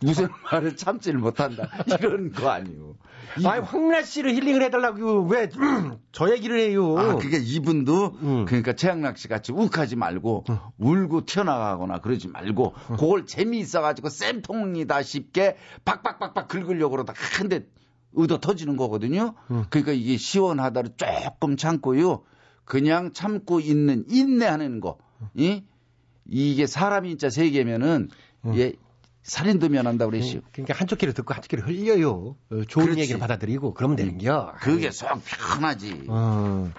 무슨 0.00 0.28
말을 0.52 0.76
참지를 0.76 1.18
못한다. 1.18 1.68
이런 1.98 2.30
거 2.32 2.50
아니에요. 2.50 2.94
아니 3.44 3.60
황민아 3.60 4.02
씨를 4.02 4.32
힐링을 4.34 4.62
해달라고 4.62 5.22
왜 5.24 5.48
저 6.12 6.30
얘기를 6.32 6.58
해요? 6.60 6.96
아, 6.98 7.16
그게 7.16 7.38
이분도 7.38 8.44
그러니까 8.46 8.74
최양락 8.74 9.18
씨 9.18 9.26
같이 9.28 9.50
욱하지 9.52 9.96
말고 9.96 10.44
울고 10.78 11.26
튀어나가거나 11.26 11.98
그러지 12.00 12.28
말고 12.28 12.74
그걸 12.96 13.26
재미있어가지고 13.26 14.08
쌤통이다 14.08 15.02
싶게 15.02 15.56
박박박박 15.84 16.46
긁으려고 16.48 16.92
그러다 16.92 17.12
큰데 17.12 17.66
의도 18.12 18.38
터지는 18.38 18.76
거거든요. 18.76 19.34
그러니까 19.68 19.92
이게 19.92 20.16
시원하다를 20.16 20.92
조금 20.96 21.56
참고요. 21.56 22.22
그냥 22.64 23.12
참고 23.12 23.58
있는 23.60 24.04
인내하는 24.08 24.80
거. 24.80 24.96
이 25.34 25.64
이게 26.28 26.66
사람이 26.66 27.08
진짜 27.10 27.30
세 27.30 27.50
개면은 27.50 28.08
예 28.54 28.72
살인도 29.22 29.68
면한다 29.68 30.06
그랬시오. 30.06 30.40
그러니까 30.52 30.74
한쪽 30.74 30.98
귀를 30.98 31.12
듣고 31.12 31.34
한쪽 31.34 31.48
귀를 31.50 31.66
흘려요. 31.66 32.36
어, 32.50 32.62
좋은 32.68 32.84
그렇지. 32.86 33.00
얘기를 33.00 33.18
받아들이고 33.20 33.74
그러면 33.74 33.96
되는겨. 33.96 34.54
그게 34.60 34.90
속 34.90 35.08
편하지. 35.24 36.04
어. 36.08 36.70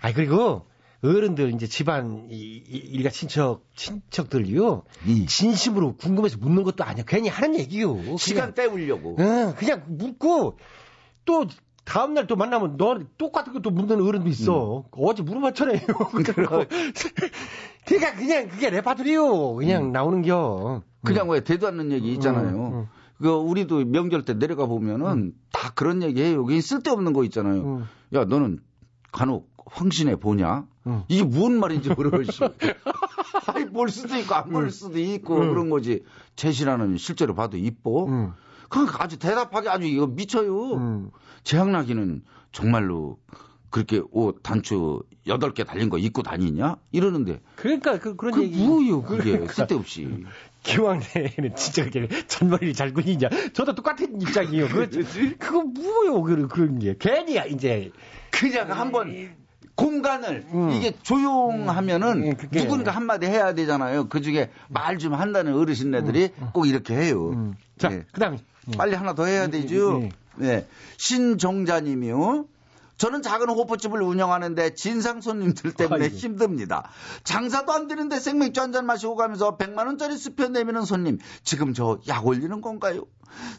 아이 0.00 0.12
그리고 0.12 0.66
어른들 1.02 1.52
이제 1.54 1.66
집안 1.66 2.28
이, 2.30 2.36
이- 2.36 2.76
일가 2.76 3.10
친척 3.10 3.62
친척들요 3.76 4.84
진심으로 5.28 5.96
궁금해서 5.96 6.38
묻는 6.38 6.62
것도 6.62 6.84
아니야. 6.84 7.04
괜히 7.06 7.28
하는 7.28 7.58
얘기요. 7.58 8.16
시간 8.18 8.54
때우려고. 8.54 9.16
응, 9.18 9.54
그냥 9.56 9.84
묻고 9.88 10.58
또 11.24 11.46
다음 11.86 12.14
날 12.14 12.26
또 12.26 12.34
만나면 12.36 12.76
너 12.76 12.98
똑같은 13.16 13.52
것도 13.52 13.70
묻는 13.70 14.02
어른도 14.02 14.28
있어. 14.28 14.84
어제 14.90 15.22
물어봤잖아요. 15.22 15.78
그러니까 17.86 18.14
그냥 18.16 18.48
그게 18.48 18.70
레파토리요. 18.70 19.54
그냥 19.54 19.92
나오는 19.92 20.20
겨. 20.22 20.82
그냥 21.04 21.28
왜 21.28 21.40
대도 21.44 21.68
않는 21.68 21.92
얘기 21.92 22.12
있잖아요. 22.14 22.88
그 23.18 23.30
우리도 23.30 23.84
명절 23.86 24.24
때 24.24 24.34
내려가 24.34 24.66
보면은 24.66 25.32
다 25.52 25.70
그런 25.74 26.02
얘기 26.02 26.20
해요. 26.22 26.44
그게 26.44 26.60
쓸데없는 26.60 27.12
거 27.12 27.22
있잖아요. 27.24 27.86
야 28.14 28.24
너는 28.24 28.58
간혹 29.12 29.48
황신해 29.66 30.16
보냐? 30.16 30.66
이게 31.08 31.22
무슨 31.24 31.58
말인지 31.60 31.90
모르겠어. 31.94 32.50
아니 33.54 33.70
볼 33.70 33.88
수도 33.90 34.16
있고 34.16 34.34
안 34.34 34.50
볼 34.50 34.70
수도 34.70 34.98
있고 34.98 35.36
그런 35.36 35.70
거지. 35.70 36.02
제시라는 36.34 36.96
실제로 36.98 37.34
봐도 37.34 37.56
이뻐. 37.56 38.06
그러니까 38.68 39.02
아주 39.04 39.18
대답하기 39.18 39.68
아주 39.68 39.86
이거 39.86 40.06
미쳐요. 40.06 41.10
재학나기는 41.44 42.22
정말로 42.52 43.18
그렇게 43.70 44.00
옷 44.10 44.42
단추 44.42 45.02
8개 45.26 45.66
달린 45.66 45.90
거 45.90 45.98
입고 45.98 46.22
다니냐? 46.22 46.76
이러는데. 46.92 47.40
그러니까 47.56 47.98
그, 47.98 48.16
그런 48.16 48.34
그 48.34 48.42
얘기. 48.44 48.64
뭐요, 48.64 49.02
그게. 49.02 49.32
그러니까. 49.32 49.52
쓸데없이. 49.52 50.24
기왕내는 50.62 51.54
진짜 51.56 51.88
그렇게 51.88 52.26
잔머리를 52.26 52.74
잘 52.74 52.92
굴리냐. 52.94 53.28
저도 53.52 53.74
똑같은 53.74 54.20
입장이에요. 54.20 54.68
그거, 54.68 54.86
그거 55.38 55.62
뭐요, 55.62 56.22
그, 56.22 56.48
그런 56.48 56.78
게. 56.78 56.94
괜히 56.98 57.38
이제. 57.52 57.90
그냥 58.30 58.70
한번 58.70 59.34
공간을 59.74 60.46
이게 60.74 60.92
조용하면은 61.02 62.34
누군가 62.50 62.90
한마디 62.92 63.26
해야 63.26 63.52
되잖아요. 63.54 64.08
그 64.08 64.20
중에 64.22 64.50
말 64.68 64.98
좀 64.98 65.12
한다는 65.14 65.54
어르신네들이 65.54 66.30
꼭 66.54 66.66
이렇게 66.66 66.94
해요. 66.94 67.54
자, 67.78 67.90
네. 67.90 68.04
그다음에 68.12 68.38
빨리 68.76 68.94
하나 68.94 69.14
더 69.14 69.24
해야 69.26 69.48
되죠. 69.48 69.98
네. 70.00 70.08
네. 70.36 70.68
신종자님이요. 70.96 72.46
저는 72.98 73.20
작은 73.20 73.50
호프집을 73.50 74.00
운영하는데 74.00 74.74
진상 74.74 75.20
손님들 75.20 75.72
때문에 75.72 76.08
힘듭니다. 76.08 76.88
장사도 77.24 77.70
안 77.72 77.88
되는데 77.88 78.18
생맥주 78.18 78.60
한 78.60 78.72
잔 78.72 78.86
마시고 78.86 79.16
가면서 79.16 79.58
100만 79.58 79.86
원짜리 79.86 80.16
수표 80.16 80.48
내미는 80.48 80.84
손님. 80.86 81.18
지금 81.44 81.74
저 81.74 81.98
약 82.08 82.26
올리는 82.26 82.58
건가요? 82.62 83.04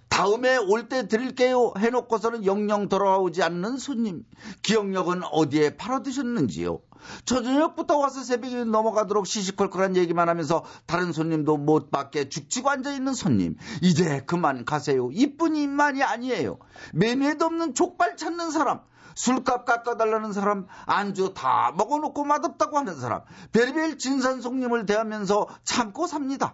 다음에 0.10 0.58
올 0.58 0.90
때 0.90 1.08
드릴게요 1.08 1.74
해놓고서는 1.78 2.46
영영 2.46 2.90
돌아오지 2.90 3.44
않는 3.44 3.78
손님. 3.78 4.24
기억력은 4.64 5.22
어디에 5.32 5.78
팔아두셨는지요? 5.78 6.80
저 7.26 7.42
저녁부터 7.42 7.98
와서 7.98 8.24
새벽이 8.24 8.66
넘어가도록 8.66 9.28
시시콜콜한 9.28 9.96
얘기만 9.96 10.30
하면서 10.30 10.64
다른 10.86 11.12
손님도 11.12 11.58
못 11.58 11.92
받게 11.92 12.30
죽치고 12.30 12.70
앉아 12.70 12.92
있는 12.94 13.14
손님. 13.14 13.56
이제 13.82 14.22
그만 14.26 14.66
가세요. 14.66 15.10
이뿐이 15.12 15.64
입만이 15.64 16.04
아니에요. 16.04 16.60
매매도 16.94 17.46
없는 17.46 17.74
족발 17.74 18.18
찾는 18.18 18.52
사람. 18.52 18.80
술값 19.18 19.66
깎아달라는 19.66 20.32
사람, 20.32 20.68
안주 20.86 21.34
다 21.34 21.74
먹어놓고 21.76 22.24
맛없다고 22.24 22.78
하는 22.78 23.00
사람, 23.00 23.22
별별 23.52 23.98
진산 23.98 24.42
손님을 24.42 24.86
대하면서 24.86 25.48
참고 25.64 26.06
삽니다. 26.06 26.54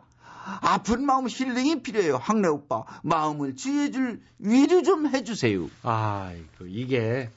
아픈 0.62 1.06
마음 1.06 1.28
힐링이 1.28 1.84
필요해요. 1.84 2.18
학래 2.18 2.48
오빠. 2.48 2.84
마음을 3.04 3.56
지혜줄 3.56 4.22
위로 4.40 4.82
좀 4.82 5.08
해주세요. 5.08 5.70
아이고, 5.84 6.66
이게 6.68 7.30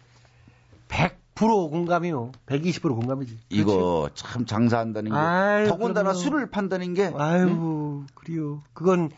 100% 0.88 1.15
공감이요. 1.36 2.32
120% 2.46 2.82
공감이지. 2.82 3.38
이거 3.50 4.08
참 4.14 4.46
장사한다는 4.46 5.10
게. 5.12 5.16
아유, 5.16 5.68
더군다나 5.68 6.10
그럼요. 6.10 6.18
술을 6.18 6.50
판다는 6.50 6.94
게. 6.94 7.12
아유, 7.16 8.04
그래요. 8.14 8.62
그건 8.72 9.10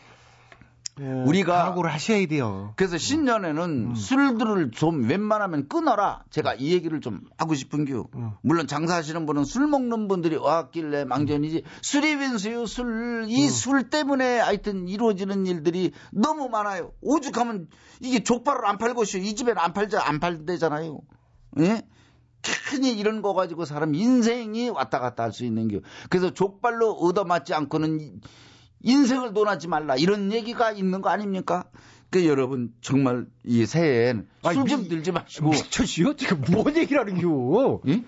어, 1.01 1.23
우리가 1.27 1.63
각오를 1.65 1.93
하셔야 1.93 2.25
돼요. 2.27 2.73
그래서 2.75 2.97
신년에는 2.97 3.95
술들을 3.95 4.71
좀 4.71 5.07
웬만하면 5.07 5.69
끊어라. 5.69 6.23
제가 6.29 6.55
이 6.55 6.73
얘기를 6.73 6.99
좀 6.99 7.21
하고 7.37 7.55
싶은 7.55 7.85
겨. 7.85 8.07
물론 8.41 8.67
장사하시는 8.67 9.25
분은 9.25 9.45
술 9.45 9.67
먹는 9.67 10.09
분들이 10.09 10.35
왔길래 10.35 11.05
망전이지. 11.05 11.63
술이 11.81 12.15
웬수요, 12.15 12.65
술. 12.65 13.25
이술 13.29 13.89
때문에 13.89 14.39
하여튼 14.39 14.89
이루어지는 14.89 15.45
일들이 15.45 15.93
너무 16.11 16.49
많아요. 16.49 16.91
오죽하면 17.01 17.69
이게 18.01 18.21
족발을 18.21 18.65
안 18.65 18.77
팔고 18.77 19.05
쉬이 19.05 19.35
집에는 19.35 19.57
안 19.57 19.71
팔자, 19.71 20.01
안 20.05 20.19
팔대잖아요. 20.19 20.99
예? 21.59 21.81
괜히 22.71 22.91
이런 22.97 23.21
거 23.21 23.33
가지고 23.33 23.65
사람 23.65 23.93
인생이 23.95 24.69
왔다 24.69 24.99
갔다 24.99 25.23
할 25.23 25.31
수 25.31 25.45
있는 25.45 25.67
겨. 25.67 25.79
그래서 26.09 26.33
족발로 26.33 26.91
얻어맞지 26.93 27.53
않고는 27.53 27.99
이- 27.99 28.13
인생을 28.81 29.33
논하지 29.33 29.67
말라 29.67 29.95
이런 29.97 30.31
얘기가 30.31 30.71
있는 30.71 31.01
거 31.01 31.09
아닙니까? 31.09 31.65
그 32.09 32.25
여러분 32.25 32.73
정말 32.81 33.27
이 33.43 33.65
새해엔 33.65 34.27
술좀 34.53 34.87
들지 34.89 35.11
마시고 35.11 35.49
미쳤어요? 35.49 36.15
지금 36.15 36.41
뭔 36.51 36.75
얘기를 36.75 36.99
하는겨? 37.01 37.81
예? 37.87 38.03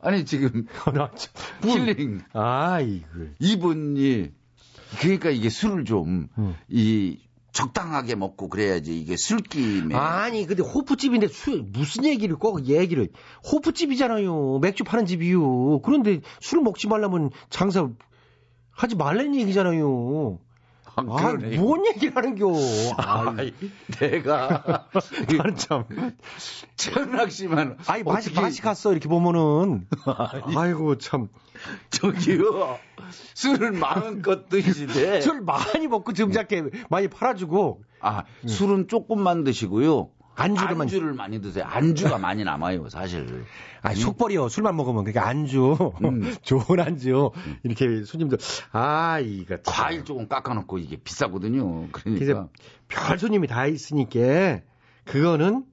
아니 0.00 0.24
지금 0.24 0.66
힐링 1.62 2.22
아 2.32 2.80
이거 2.80 3.06
이분이 3.38 4.32
그러니까 5.00 5.30
이게 5.30 5.50
술을 5.50 5.84
좀이 5.84 7.20
적당하게 7.52 8.14
먹고 8.14 8.48
그래야지 8.48 8.98
이게 9.00 9.16
술김에. 9.16 9.94
아니 9.94 10.46
근데 10.46 10.62
호프집인데 10.62 11.28
술 11.28 11.62
무슨 11.62 12.04
얘기를 12.04 12.36
꼭 12.36 12.66
얘기를. 12.66 13.08
호프집이잖아요. 13.50 14.58
맥주 14.60 14.84
파는 14.84 15.06
집이요. 15.06 15.80
그런데 15.80 16.20
술 16.40 16.60
먹지 16.62 16.86
말라면 16.88 17.30
장사 17.50 17.88
하지 18.70 18.94
말라는 18.96 19.34
얘기잖아요. 19.36 20.38
아, 20.96 21.02
그러네. 21.04 21.56
뭔 21.58 21.86
얘기를 21.86 22.14
하는겨. 22.14 22.52
아, 22.98 23.34
내가 24.00 24.86
나는 25.36 25.54
참 25.56 25.84
최은학 26.76 27.30
씨만 27.30 27.78
아니 27.86 28.02
맛이 28.02 28.30
어떻게- 28.30 28.40
맛이 28.40 28.60
갔어 28.62 28.92
이렇게 28.92 29.08
보면은. 29.08 29.86
아이고 30.56 30.98
참. 30.98 31.28
저기요 31.90 32.78
술을 33.34 33.72
마음껏 33.72 34.48
드시되 34.48 35.20
술 35.20 35.40
많이 35.40 35.86
먹고 35.88 36.12
점잖게 36.12 36.64
많이 36.88 37.08
팔아주고 37.08 37.82
아 38.00 38.24
술은 38.46 38.88
조금만 38.88 39.44
드시고요 39.44 40.10
안주를 40.36 40.68
많이- 40.74 40.80
안주를 40.82 41.12
많이 41.12 41.40
드세요 41.40 41.64
안주가 41.66 42.16
많이 42.18 42.44
남아요 42.44 42.88
사실 42.88 43.44
아, 43.82 43.94
속벌이요. 43.94 44.50
술만 44.50 44.76
먹으면. 44.76 45.04
그러니까 45.04 45.26
안주. 45.26 45.74
좋은 46.42 46.80
안주. 46.80 47.30
이렇게 47.62 48.04
손님들. 48.04 48.36
아, 48.72 49.18
이거. 49.20 49.56
참. 49.62 49.74
과일 49.86 50.04
조금 50.04 50.28
깎아놓고 50.28 50.76
이게 50.76 50.96
비싸거든요 50.96 51.88
그러니까 51.90 52.02
그래서 52.02 52.48
별 52.88 53.18
손님이 53.18 53.46
다 53.46 53.64
있으니까 53.66 54.60
그거는 55.06 55.64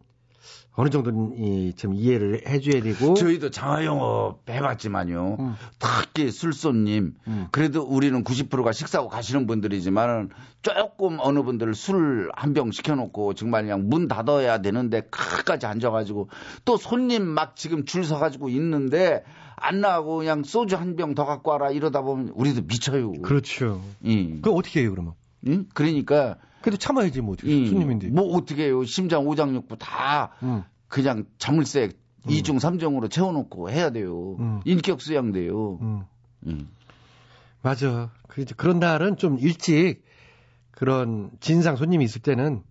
어느 0.80 0.89
정도는 0.91 1.34
이, 1.39 1.73
좀 1.73 1.95
이해를 1.95 2.43
해줘야 2.47 2.84
되고. 2.84 3.15
저희도 3.15 3.49
장화영업 3.49 4.47
해봤지만요. 4.47 5.55
특히 5.80 6.30
술손님. 6.30 7.15
그래도 7.51 7.82
우리는 7.82 8.23
90%가 8.23 8.71
식사하고 8.71 9.09
가시는 9.09 9.47
분들이지만 9.47 10.30
조금 10.61 11.17
어느 11.19 11.41
분들 11.41 11.73
술 11.73 12.30
한 12.36 12.53
병 12.53 12.69
시켜놓고 12.71 13.34
정말 13.34 13.63
그냥 13.63 13.89
문 13.89 14.07
닫아야 14.07 14.59
되는데 14.61 15.01
끝까지 15.01 15.65
앉아가지고 15.65 16.30
또 16.63 16.78
손님 16.78 17.23
막 17.25 17.55
지금 17.55 17.84
줄 17.86 18.03
서가지고 18.05 18.49
있는데 18.49 19.23
안 19.55 19.82
나가고 19.82 20.17
그냥 20.17 20.43
소주 20.43 20.75
한 20.75 20.95
병 20.95 21.15
더 21.15 21.25
갖고 21.25 21.49
와라 21.49 21.71
이러다 21.71 22.01
보면 22.03 22.30
우리도 22.36 22.61
미쳐요. 22.67 23.13
그렇죠. 23.23 23.82
예. 24.05 24.36
그거 24.41 24.51
어떻게 24.51 24.82
해요, 24.82 24.91
그러면? 24.91 25.13
응? 25.47 25.65
그러니까 25.73 26.38
그래도 26.68 26.78
참아야지, 26.78 27.22
뭐. 27.22 27.34
어떻게. 27.34 27.49
이, 27.49 27.70
손님인데. 27.70 28.09
뭐 28.09 28.36
어떻게 28.36 28.65
해요? 28.65 28.84
심장, 28.84 29.26
오장육부 29.26 29.78
다 29.78 30.34
그냥 30.89 31.24
자물쇠 31.38 31.91
이중삼중으로 32.28 33.07
채워놓고 33.07 33.70
해야 33.70 33.89
돼요. 33.89 34.36
음. 34.39 34.59
인격 34.65 34.99
수양돼요. 34.99 35.80
음. 35.82 36.01
음. 36.45 36.68
맞아. 37.61 38.11
그, 38.28 38.43
그런 38.57 38.80
날은 38.80 39.15
좀 39.15 39.38
일찍 39.39 40.03
그런 40.72 41.32
진상 41.39 41.78
손님이 41.78 42.03
있을 42.03 42.22
때는 42.22 42.63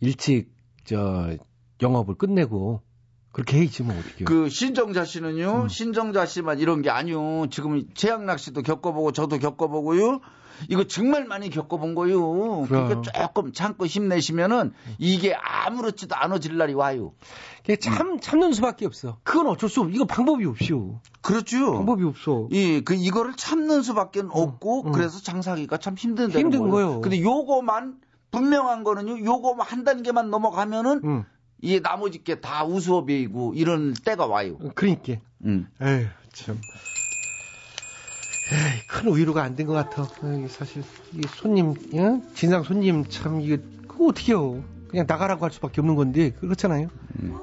일찍 0.00 0.52
저 0.84 1.34
영업을 1.80 2.16
끝내고 2.16 2.82
그렇게 3.30 3.60
해야지 3.60 3.82
뭐 3.82 3.98
어떻게. 3.98 4.26
그 4.26 4.50
신정자 4.50 5.06
씨는요, 5.06 5.68
신정자 5.68 6.26
씨만 6.26 6.58
이런 6.58 6.82
게 6.82 6.90
아니요. 6.90 7.46
지금 7.50 7.88
최양락 7.94 8.38
씨도 8.38 8.60
겪어보고 8.60 9.12
저도 9.12 9.38
겪어보고요. 9.38 10.20
이거 10.68 10.84
정말 10.84 11.24
많이 11.24 11.50
겪어본 11.50 11.94
거요. 11.94 12.62
그러니까 12.68 13.02
조금 13.02 13.52
참고 13.52 13.86
힘내시면은 13.86 14.72
이게 14.98 15.34
아무렇지도 15.34 16.14
않아질 16.16 16.56
날이 16.56 16.74
와요. 16.74 17.12
그게 17.58 17.76
참 17.76 18.18
참는 18.20 18.52
수밖에 18.52 18.86
없어. 18.86 19.18
그건 19.22 19.46
어쩔 19.46 19.68
수 19.68 19.80
없. 19.82 19.94
이거 19.94 20.04
방법이 20.04 20.44
없이요. 20.46 21.00
그렇죠. 21.20 21.72
방법이 21.72 22.04
없어. 22.04 22.48
이, 22.50 22.82
그, 22.84 22.94
이거를 22.94 23.34
참는 23.36 23.82
수밖에 23.82 24.22
없고, 24.28 24.82
그래서 24.92 25.20
장사하기가 25.22 25.76
참 25.78 25.94
힘든 25.94 26.30
힘든 26.30 26.68
거예요. 26.68 27.00
근데 27.00 27.20
요거만, 27.20 27.96
분명한 28.32 28.82
거는요, 28.82 29.24
요거만 29.24 29.66
한 29.66 29.84
단계만 29.84 30.30
넘어가면은, 30.30 31.00
음. 31.04 31.24
이게 31.60 31.80
나머지 31.80 32.24
게 32.24 32.40
다 32.40 32.64
우수업이고, 32.64 33.54
이런 33.54 33.94
때가 33.94 34.26
와요. 34.26 34.58
그러니까. 34.74 35.14
음. 35.44 35.68
에휴, 35.80 36.06
참. 36.32 36.58
에이, 38.52 38.82
큰 38.86 39.14
위로가 39.16 39.42
안 39.42 39.56
된 39.56 39.66
것 39.66 39.72
같아. 39.72 40.06
에이, 40.24 40.46
사실, 40.48 40.82
이 41.14 41.22
손님, 41.36 41.74
예? 41.94 42.20
진상 42.34 42.62
손님 42.62 43.04
참, 43.06 43.40
이거, 43.40 43.56
그거 43.88 44.06
어떡해요. 44.08 44.62
그냥 44.88 45.06
나가라고 45.08 45.44
할 45.44 45.52
수밖에 45.52 45.80
없는 45.80 45.94
건데, 45.96 46.30
그렇잖아요. 46.32 46.88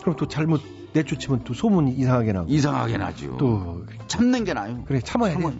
그럼 0.02 0.16
또 0.16 0.28
잘못 0.28 0.62
내쫓으면 0.94 1.44
또 1.44 1.54
소문이 1.54 1.92
이상하게 1.92 2.34
나고. 2.34 2.48
이상하게 2.50 2.98
나죠. 2.98 3.38
또. 3.38 3.86
참는 4.08 4.44
게 4.44 4.54
나요. 4.54 4.84
그래, 4.88 5.00
참아야 5.04 5.38
돼. 5.38 5.46
어. 5.46 5.54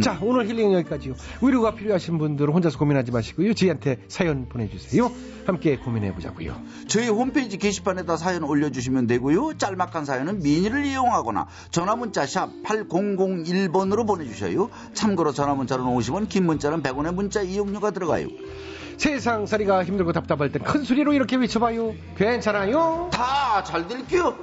자, 0.00 0.18
오늘 0.22 0.46
힐링 0.48 0.72
여기까지요. 0.72 1.14
위로가 1.42 1.74
필요하신 1.74 2.18
분들은 2.18 2.52
혼자서 2.54 2.78
고민하지 2.78 3.12
마시고요. 3.12 3.52
저희한테 3.54 3.98
사연 4.08 4.48
보내주세요. 4.48 5.10
함께 5.46 5.76
고민해보자고요. 5.76 6.54
저희 6.88 7.08
홈페이지 7.08 7.58
게시판에다 7.58 8.16
사연 8.16 8.44
올려주시면 8.44 9.06
되고요. 9.08 9.58
짤막한 9.58 10.04
사연은 10.04 10.40
미니를 10.42 10.86
이용하거나 10.86 11.48
전화문자 11.70 12.26
샵 12.26 12.50
8001번으로 12.64 14.06
보내주셔요. 14.06 14.70
참고로 14.94 15.32
전화문자는 15.32 15.84
50원, 15.84 16.28
긴 16.28 16.46
문자는 16.46 16.82
100원의 16.82 17.14
문자 17.14 17.42
이용료가 17.42 17.90
들어가요. 17.90 18.28
세상 18.98 19.46
살이가 19.46 19.84
힘들고 19.84 20.12
답답할 20.12 20.52
땐 20.52 20.62
큰 20.62 20.84
소리로 20.84 21.12
이렇게 21.12 21.36
외쳐봐요. 21.36 21.94
괜찮아요? 22.16 23.10
다잘 23.12 23.88
될게요. 23.88 24.36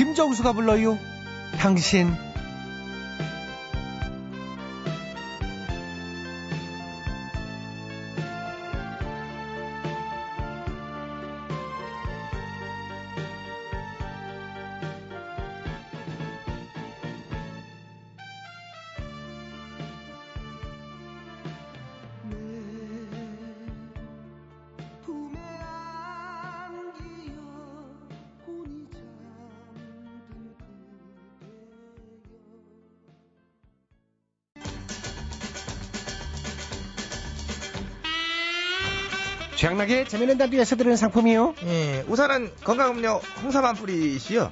김정수가 0.00 0.54
불러요. 0.54 0.98
당신. 1.58 2.16
최양락의 39.60 40.08
재미있는 40.08 40.38
라디오에서 40.38 40.74
드리는 40.76 40.96
상품이요. 40.96 41.54
예, 41.64 42.02
우선은 42.08 42.50
건강음료 42.64 43.20
홍삼 43.42 43.66
한 43.66 43.74
뿌리시요. 43.74 44.50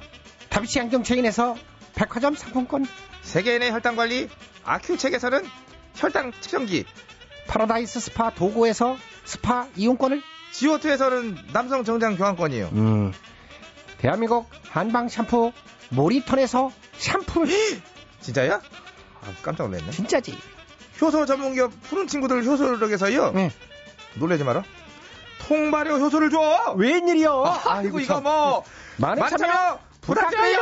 다비치 0.49 0.79
안경 0.79 1.01
체인에서 1.01 1.55
백화점 1.95 2.35
상품권. 2.35 2.85
세계인의 3.23 3.71
혈당 3.71 3.95
관리 3.95 4.29
아큐첵에서는 4.63 5.43
혈당 5.95 6.31
측정기. 6.41 6.85
파라다이스 7.47 7.99
스파 8.01 8.29
도고에서 8.29 8.97
스파 9.25 9.67
이용권을. 9.75 10.21
지오투에서는 10.51 11.37
남성 11.53 11.83
정장 11.83 12.15
교환권이요. 12.15 12.69
음. 12.73 13.11
대한민국 13.97 14.47
한방 14.69 15.09
샴푸 15.09 15.51
모리턴에서 15.89 16.71
샴푸를. 16.99 17.51
진짜야? 18.21 18.61
아, 19.21 19.33
깜짝 19.41 19.69
놀랐네. 19.69 19.89
진짜지. 19.89 20.37
효소 21.01 21.25
전문기업 21.25 21.71
푸른 21.89 22.05
친구들 22.05 22.45
효소력에서요. 22.45 23.31
네. 23.31 23.49
놀라지 24.13 24.43
마라. 24.43 24.63
통발효 25.49 25.95
효소를 25.95 26.29
줘. 26.29 26.75
웬일이요? 26.77 27.43
아, 27.65 27.81
이거 27.81 27.99
이거 27.99 28.21
뭐 28.21 28.63
많은 28.97 29.27
참여 29.27 29.37
참여 29.37 29.79
부탁드려요. 30.01 30.57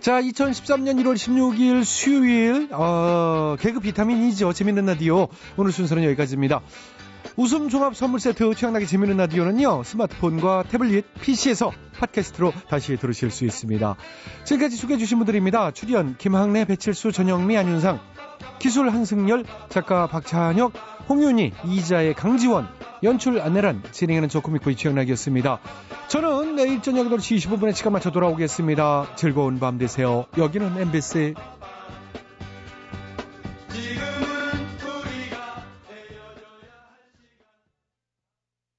자, 0.00 0.20
2013년 0.20 1.00
1월 1.00 1.14
16일 1.14 1.84
수요일 1.84 2.68
어, 2.72 3.54
개그 3.60 3.78
비타민이죠. 3.78 4.52
재밌는 4.52 4.86
라디오. 4.86 5.28
오늘 5.56 5.70
순서는 5.70 6.02
여기까지입니다. 6.02 6.60
웃음 7.36 7.68
종합 7.68 7.94
선물 7.94 8.18
세트 8.18 8.52
최양락의 8.56 8.88
재밌는 8.88 9.16
라디오는요. 9.18 9.84
스마트폰과 9.84 10.64
태블릿, 10.68 11.06
PC에서 11.20 11.70
팟캐스트로 12.00 12.52
다시 12.68 12.96
들으실 12.96 13.30
수 13.30 13.44
있습니다. 13.44 13.94
지금까지 14.44 14.76
소개해 14.76 14.98
주신 14.98 15.18
분들입니다. 15.18 15.70
출연 15.70 16.16
김학래, 16.18 16.64
배칠수, 16.64 17.12
전영미, 17.12 17.56
안윤상, 17.56 18.00
기술 18.58 18.90
한승열, 18.90 19.44
작가 19.68 20.06
박찬혁, 20.06 20.72
홍윤희, 21.08 21.52
이자의 21.66 22.14
강지원, 22.14 22.68
연출 23.02 23.40
안내란, 23.40 23.82
진행하는 23.90 24.28
저 24.28 24.40
코미코이 24.40 24.76
최양락이었습니다. 24.76 25.58
저는 26.08 26.56
내일 26.56 26.82
저녁 26.82 27.08
8시 27.08 27.36
25분에 27.38 27.74
시간 27.74 27.92
맞춰 27.92 28.10
돌아오겠습니다. 28.10 29.16
즐거운 29.16 29.58
밤 29.58 29.78
되세요. 29.78 30.26
여기는 30.38 30.78
MBC. 30.78 31.34